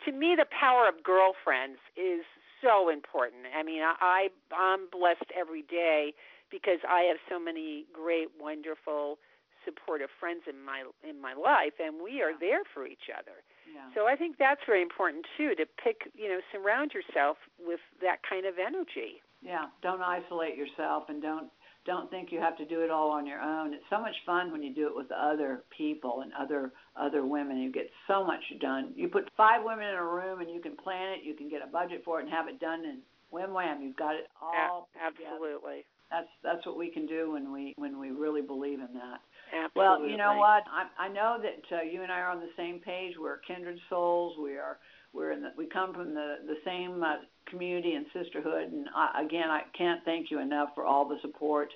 to 0.05 0.13
me, 0.13 0.35
the 0.37 0.49
power 0.49 0.89
of 0.89 1.05
girlfriends 1.05 1.79
is 1.97 2.25
so 2.61 2.89
important. 2.89 3.49
I 3.57 3.63
mean, 3.63 3.83
I 3.85 4.29
I'm 4.53 4.89
blessed 4.91 5.29
every 5.37 5.63
day 5.63 6.15
because 6.51 6.81
I 6.89 7.07
have 7.09 7.19
so 7.29 7.39
many 7.39 7.87
great, 7.93 8.29
wonderful, 8.41 9.19
supportive 9.65 10.11
friends 10.19 10.43
in 10.49 10.65
my 10.65 10.85
in 11.05 11.21
my 11.21 11.33
life, 11.33 11.77
and 11.79 12.03
we 12.03 12.23
are 12.23 12.33
yeah. 12.33 12.41
there 12.41 12.63
for 12.73 12.87
each 12.87 13.13
other. 13.13 13.45
Yeah. 13.69 13.87
So 13.95 14.09
I 14.09 14.17
think 14.17 14.37
that's 14.39 14.61
very 14.67 14.83
important 14.83 15.27
too 15.37 15.55
to 15.55 15.65
pick, 15.65 16.11
you 16.15 16.29
know, 16.29 16.41
surround 16.51 16.93
yourself 16.93 17.37
with 17.61 17.81
that 18.03 18.19
kind 18.29 18.47
of 18.47 18.55
energy. 18.59 19.23
Yeah, 19.43 19.67
don't 19.81 20.03
isolate 20.03 20.57
yourself 20.57 21.05
and 21.09 21.23
don't 21.23 21.49
don't 21.87 22.11
think 22.11 22.31
you 22.31 22.41
have 22.41 22.57
to 22.59 22.67
do 22.67 22.83
it 22.83 22.91
all 22.91 23.11
on 23.11 23.27
your 23.27 23.41
own. 23.41 23.73
It's 23.73 23.85
so 23.89 24.01
much 24.01 24.15
fun 24.27 24.53
when 24.53 24.63
you 24.63 24.75
do 24.75 24.87
it 24.87 24.95
with 24.95 25.11
other 25.13 25.65
people 25.77 26.21
and 26.23 26.33
other 26.39 26.73
other 26.97 27.25
women. 27.25 27.59
You 27.59 27.73
get 27.73 27.91
so 28.07 28.25
much 28.25 28.43
done. 28.61 28.93
You 28.95 29.09
put 29.09 29.31
five 29.37 29.63
women 29.65 29.87
in 29.89 29.95
a 29.95 30.05
room 30.05 30.41
and 30.41 30.51
you 30.51 30.61
can 30.61 30.77
plan 30.77 31.13
it. 31.13 31.25
You 31.25 31.35
can 31.35 31.49
get 31.49 31.63
a 31.63 31.67
budget 31.67 32.03
for 32.05 32.21
it 32.21 32.25
and 32.25 32.33
have 32.33 32.49
it 32.49 32.61
done, 32.61 32.85
and 32.85 32.99
wham 33.31 33.55
wham, 33.55 33.83
you've 33.83 33.97
got 33.97 34.15
it 34.15 34.29
all. 34.41 34.89
Yeah, 34.95 35.09
absolutely. 35.09 35.85
Together. 35.85 35.85
That's 36.11 36.29
that's 36.43 36.67
what 36.67 36.77
we 36.77 36.91
can 36.91 37.07
do 37.07 37.33
when 37.33 37.53
we 37.53 37.73
when 37.77 37.99
we 37.99 38.11
really 38.11 38.43
believe 38.43 38.81
in 38.81 38.93
that. 38.95 39.21
Absolutely. 39.55 39.81
Well, 39.81 40.09
you 40.09 40.17
know 40.17 40.37
what? 40.37 40.65
I 40.69 41.07
I 41.07 41.09
know 41.09 41.39
that 41.41 41.77
uh, 41.77 41.83
you 41.83 42.03
and 42.03 42.11
I 42.13 42.21
are 42.21 42.31
on 42.31 42.41
the 42.41 42.51
same 42.57 42.81
page. 42.81 43.15
We're 43.19 43.39
kindred 43.39 43.79
souls. 43.89 44.37
We 44.43 44.57
are 44.57 44.79
we're 45.13 45.33
in 45.33 45.43
the, 45.43 45.51
we 45.57 45.67
come 45.67 45.93
from 45.93 46.15
the 46.15 46.37
the 46.47 46.57
same 46.65 47.03
uh, 47.03 47.17
community 47.49 47.95
and 47.95 48.07
sisterhood. 48.13 48.73
And 48.73 48.89
I, 48.95 49.23
again, 49.25 49.51
I 49.51 49.63
can't 49.77 50.05
thank 50.05 50.31
you 50.31 50.41
enough 50.41 50.71
for 50.75 50.85
all 50.85 51.09
the 51.09 51.17
support 51.23 51.73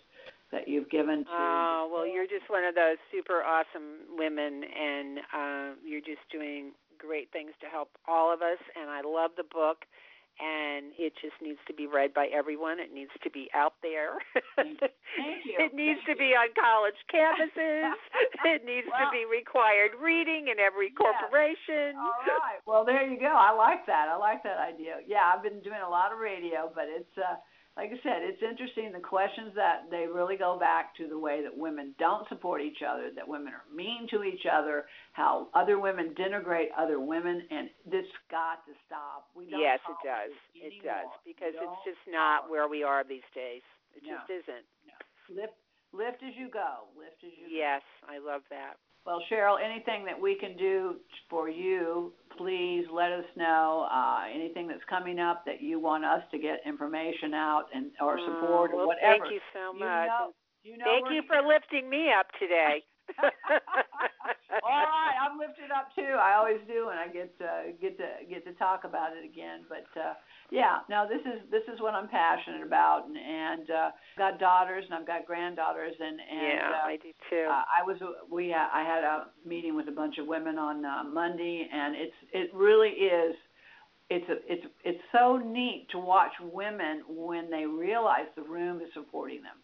that 0.53 0.69
you've 0.69 0.89
given 0.91 1.25
to. 1.25 1.31
Oh 1.31 1.91
well, 1.93 2.07
you're 2.07 2.27
just 2.27 2.49
one 2.49 2.65
of 2.65 2.75
those 2.75 2.97
super 3.11 3.43
awesome 3.43 4.17
women, 4.17 4.63
and 4.65 5.19
uh, 5.35 5.75
you're 5.85 6.01
just 6.01 6.23
doing 6.31 6.73
great 6.99 7.31
things 7.33 7.51
to 7.61 7.67
help 7.67 7.91
all 8.07 8.33
of 8.33 8.41
us. 8.41 8.59
And 8.81 8.89
I 8.89 9.03
love 9.05 9.33
the 9.37 9.45
book, 9.45 9.85
and 10.41 10.91
it 10.99 11.15
just 11.23 11.39
needs 11.43 11.59
to 11.69 11.75
be 11.75 11.87
read 11.87 12.13
by 12.13 12.27
everyone. 12.33 12.81
It 12.81 12.93
needs 12.93 13.11
to 13.23 13.31
be 13.31 13.49
out 13.55 13.75
there. 13.83 14.19
Thank 14.57 14.81
you. 15.47 15.57
it 15.63 15.75
needs 15.75 16.01
Thank 16.07 16.19
to 16.19 16.23
be 16.23 16.35
on 16.35 16.51
college 16.59 16.99
campuses. 17.15 17.95
it 18.45 18.65
needs 18.67 18.87
Well- 18.91 19.07
to 19.07 19.07
be 19.15 19.25
required 19.31 19.95
reading 20.03 20.49
in 20.51 20.59
every 20.59 20.91
corporation. 20.91 21.95
All 21.97 22.19
right. 22.27 22.59
Well, 22.67 22.85
there 22.85 23.07
you 23.07 23.19
go. 23.19 23.31
I 23.31 23.53
like 23.55 23.87
that. 23.87 24.09
I 24.11 24.17
like 24.17 24.43
that 24.43 24.59
idea. 24.59 24.99
Yeah, 25.07 25.31
I've 25.35 25.43
been 25.43 25.61
doing 25.63 25.81
a 25.85 25.89
lot 25.91 26.13
of 26.13 26.19
radio, 26.19 26.71
but 26.75 26.85
it's 26.89 27.15
uh 27.19 27.37
like 27.77 27.91
I 27.91 27.99
said, 28.07 28.23
it's 28.23 28.43
interesting 28.43 28.93
the 28.93 29.01
questions 29.03 29.51
that 29.57 29.91
they 29.91 30.07
really 30.07 30.37
go 30.37 30.59
back 30.59 30.95
to 30.97 31.09
the 31.09 31.19
way 31.19 31.43
that 31.43 31.51
women 31.57 31.95
don't 31.99 32.23
support 32.29 32.63
each 32.63 32.83
other, 32.87 33.11
that 33.17 33.27
women 33.27 33.53
are 33.53 33.67
mean 33.75 34.07
to 34.11 34.23
each 34.23 34.47
other, 34.47 34.87
how 35.13 35.49
other 35.55 35.81
women 35.81 36.15
denigrate 36.15 36.71
other 36.79 37.01
women, 37.01 37.43
and 37.51 37.69
this 37.91 38.07
got 38.31 38.63
to 38.71 38.73
stop. 38.87 39.27
We 39.35 39.51
don't 39.51 39.59
yes, 39.61 39.81
it 39.91 39.99
does. 40.07 40.31
it 40.55 40.73
does 40.87 41.11
because 41.27 41.55
it's 41.59 41.81
just 41.85 42.03
not 42.07 42.49
where 42.49 42.69
we 42.69 42.85
are 42.85 43.03
these 43.03 43.27
days. 43.35 43.63
It 43.97 44.03
No. 44.07 44.19
just 44.23 44.31
isn't. 44.31 44.67
lift 45.35 45.55
lift 45.93 46.23
as 46.23 46.35
you 46.37 46.49
go. 46.51 46.87
Lift 46.99 47.23
as 47.27 47.31
you 47.39 47.47
go. 47.51 47.55
Yes, 47.55 47.83
I 48.07 48.19
love 48.19 48.43
that. 48.51 48.79
Well, 49.07 49.21
Cheryl, 49.31 49.57
anything 49.63 50.05
that 50.07 50.19
we 50.19 50.35
can 50.35 50.57
do 50.57 50.97
for 51.29 51.49
you, 51.51 52.13
please 52.39 52.87
let 52.91 53.13
us 53.13 53.25
know. 53.37 53.87
Uh, 53.93 54.25
anything 54.35 54.67
that's 54.67 54.85
coming 54.89 55.19
up 55.19 55.45
that 55.45 55.61
you 55.63 55.79
want 55.79 56.05
us 56.05 56.23
to 56.31 56.39
get 56.39 56.61
information 56.67 57.35
out 57.35 57.67
and 57.75 57.91
or 58.01 58.19
support 58.19 58.71
Mm, 58.71 58.75
or 58.75 58.87
whatever. 58.87 59.25
Thank 59.25 59.35
you 59.35 59.41
so 59.53 59.73
You 59.75 59.81
much. 59.81 60.09
know, 60.09 60.35
you 60.63 60.79
know 60.79 60.85
thank 60.87 61.11
you 61.11 61.23
for 61.27 61.43
lifting 61.43 61.89
me 61.91 62.13
up 62.13 62.27
today. 62.39 62.83
All 64.65 64.71
right, 64.71 65.17
I'm 65.19 65.39
lifted 65.39 65.71
up 65.75 65.91
too. 65.95 66.17
I 66.17 66.35
always 66.39 66.61
do 66.67 66.87
when 66.87 66.97
I 66.97 67.09
get 67.09 67.35
uh, 67.43 67.75
get 67.81 67.99
to 67.99 68.09
get 68.29 68.45
to 68.47 68.53
talk 68.55 68.85
about 68.85 69.11
it 69.13 69.25
again. 69.25 69.67
But 69.69 69.85
uh, 69.99 70.15
yeah, 70.51 70.79
no, 70.89 71.07
this 71.09 71.21
is 71.21 71.43
this 71.51 71.63
is 71.73 71.81
what 71.81 71.95
I'm 71.95 72.09
passionate 72.09 72.63
about, 72.63 73.07
and, 73.07 73.17
and 73.17 73.69
uh, 73.71 73.91
I've 73.93 74.19
got 74.19 74.39
daughters 74.39 74.85
and 74.89 74.95
I've 74.95 75.07
got 75.07 75.27
granddaughters, 75.27 75.95
and 75.99 76.17
and 76.21 76.59
yeah, 76.61 76.71
uh, 76.71 76.87
I 76.87 76.97
do 76.97 77.11
too. 77.29 77.47
uh, 77.51 77.65
I 77.67 77.83
was 77.83 77.99
we 78.31 78.53
uh, 78.53 78.69
I 78.73 78.83
had 78.85 79.05
a 79.05 79.27
meeting 79.47 79.75
with 79.77 79.89
a 79.89 79.93
bunch 79.93 80.19
of 80.19 80.27
women 80.27 80.59
on 80.59 80.85
uh, 80.85 81.05
Monday, 81.05 81.69
and 81.73 81.97
it's 81.97 82.17
it 82.33 82.55
really 82.55 82.91
is 82.91 83.35
it's 84.11 84.29
a, 84.29 84.37
it's 84.53 84.67
it's 84.85 85.01
so 85.13 85.37
neat 85.37 85.87
to 85.93 85.99
watch 85.99 86.33
women 86.41 87.03
when 87.09 87.51
they 87.51 87.67
realize 87.67 88.27
the 88.37 88.43
room 88.43 88.81
is 88.81 88.89
supporting 88.95 89.43
them, 89.43 89.57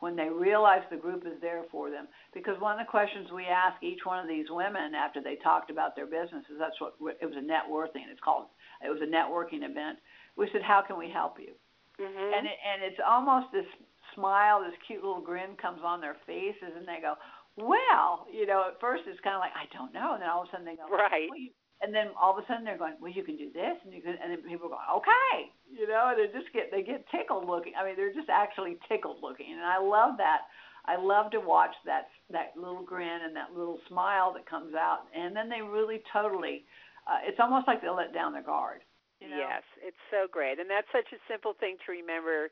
when 0.00 0.16
they 0.16 0.28
realize 0.28 0.82
the 0.90 0.96
group 0.96 1.24
is 1.26 1.40
there 1.40 1.62
for 1.70 1.90
them. 1.90 2.08
Because 2.34 2.60
one 2.60 2.78
of 2.78 2.84
the 2.84 2.90
questions 2.90 3.28
we 3.32 3.44
ask 3.44 3.80
each 3.82 4.00
one 4.04 4.18
of 4.18 4.28
these 4.28 4.46
women 4.50 4.94
after 4.94 5.22
they 5.22 5.36
talked 5.36 5.70
about 5.70 5.94
their 5.94 6.06
businesses, 6.06 6.56
that's 6.58 6.80
what 6.80 6.94
it 7.20 7.26
was 7.26 7.36
a 7.36 7.44
networking. 7.44 8.08
It's 8.10 8.20
called 8.24 8.46
it 8.84 8.88
was 8.88 9.00
a 9.02 9.08
networking 9.08 9.62
event. 9.68 9.98
We 10.36 10.48
said, 10.52 10.62
how 10.62 10.82
can 10.86 10.98
we 10.98 11.10
help 11.10 11.38
you? 11.38 11.52
hmm 12.00 12.32
and 12.32 12.46
it, 12.48 12.58
and 12.64 12.82
it's 12.82 13.00
almost 13.06 13.52
this 13.52 13.68
smile, 14.14 14.64
this 14.64 14.72
cute 14.86 15.04
little 15.04 15.20
grin 15.20 15.52
comes 15.60 15.80
on 15.84 16.00
their 16.00 16.16
faces, 16.26 16.72
and 16.76 16.88
they 16.88 16.98
go, 17.00 17.14
"Well, 17.56 18.26
you 18.32 18.46
know." 18.46 18.72
At 18.72 18.80
first, 18.80 19.04
it's 19.06 19.20
kind 19.20 19.36
of 19.36 19.40
like, 19.40 19.52
"I 19.54 19.68
don't 19.76 19.92
know," 19.92 20.14
and 20.14 20.22
then 20.22 20.28
all 20.28 20.42
of 20.42 20.48
a 20.48 20.50
sudden 20.50 20.66
they 20.66 20.76
go, 20.76 20.88
Right. 20.88 21.28
well, 21.28 21.38
you, 21.38 21.50
and 21.82 21.94
then 21.94 22.08
all 22.20 22.36
of 22.36 22.42
a 22.42 22.46
sudden 22.46 22.64
they're 22.64 22.78
going, 22.78 22.94
"Well, 23.00 23.12
you 23.12 23.22
can 23.24 23.36
do 23.36 23.50
this," 23.52 23.76
and 23.84 23.92
you 23.92 24.02
can, 24.02 24.16
and 24.22 24.30
then 24.32 24.42
people 24.42 24.68
go, 24.68 24.78
"Okay," 24.96 25.52
you 25.70 25.86
know, 25.88 26.12
and 26.12 26.18
they 26.18 26.26
just 26.38 26.52
get 26.52 26.70
they 26.70 26.82
get 26.82 27.08
tickled 27.10 27.46
looking. 27.46 27.72
I 27.76 27.84
mean, 27.84 27.96
they're 27.96 28.12
just 28.12 28.28
actually 28.28 28.78
tickled 28.88 29.22
looking, 29.22 29.52
and 29.52 29.64
I 29.64 29.78
love 29.78 30.16
that. 30.18 30.48
I 30.86 30.96
love 30.96 31.30
to 31.32 31.40
watch 31.40 31.74
that 31.84 32.08
that 32.30 32.56
little 32.56 32.82
grin 32.82 33.22
and 33.24 33.34
that 33.36 33.52
little 33.56 33.78
smile 33.88 34.32
that 34.34 34.46
comes 34.48 34.74
out, 34.74 35.06
and 35.14 35.34
then 35.36 35.48
they 35.48 35.62
really 35.62 36.02
totally. 36.12 36.64
Uh, 37.06 37.18
it's 37.24 37.40
almost 37.40 37.66
like 37.66 37.80
they 37.80 37.88
let 37.88 38.12
down 38.12 38.32
their 38.32 38.42
guard. 38.42 38.82
You 39.20 39.28
know? 39.28 39.36
Yes, 39.36 39.62
it's 39.82 40.00
so 40.10 40.26
great, 40.30 40.58
and 40.58 40.68
that's 40.68 40.88
such 40.92 41.12
a 41.12 41.20
simple 41.28 41.52
thing 41.52 41.76
to 41.84 41.92
remember 41.92 42.48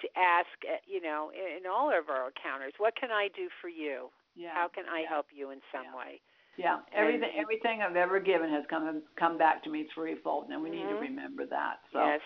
to 0.00 0.06
ask. 0.16 0.48
uh, 0.64 0.80
You 0.86 1.00
know, 1.00 1.30
in, 1.32 1.60
in 1.60 1.70
all 1.70 1.88
of 1.92 2.08
our 2.08 2.28
encounters, 2.28 2.72
what 2.78 2.96
can 2.96 3.10
I 3.10 3.28
do 3.34 3.48
for 3.60 3.68
you? 3.68 4.08
Yeah. 4.34 4.52
How 4.52 4.68
can 4.68 4.84
I 4.88 5.00
yeah. 5.00 5.08
help 5.08 5.26
you 5.32 5.50
in 5.50 5.60
some 5.72 5.84
Yeah. 5.84 5.96
way? 5.96 6.20
Yeah, 6.56 6.80
everything 6.92 7.30
And- 7.30 7.38
everything 7.40 7.82
I've 7.82 7.96
ever 7.96 8.18
given 8.18 8.48
has 8.50 8.64
come 8.66 9.02
come 9.16 9.36
back 9.36 9.62
to 9.64 9.70
me 9.70 9.84
threefold, 9.94 10.48
and 10.50 10.62
we 10.62 10.70
need 10.70 10.88
to 10.88 10.94
Mhm. 10.96 11.00
remember 11.00 11.44
that. 11.46 11.80
So, 11.92 12.04
Yes. 12.04 12.22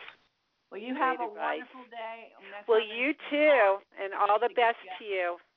well, 0.71 0.81
you 0.81 0.95
have 0.95 1.19
a 1.21 1.25
advice. 1.25 1.59
wonderful 1.59 1.85
day. 1.91 2.33
Next 2.51 2.69
Well, 2.69 2.81
you 2.81 3.15
too, 3.15 3.83
and 3.99 4.15
all 4.15 4.39
the 4.39 4.51
best 4.51 4.79
to 4.99 5.05
you. 5.05 5.41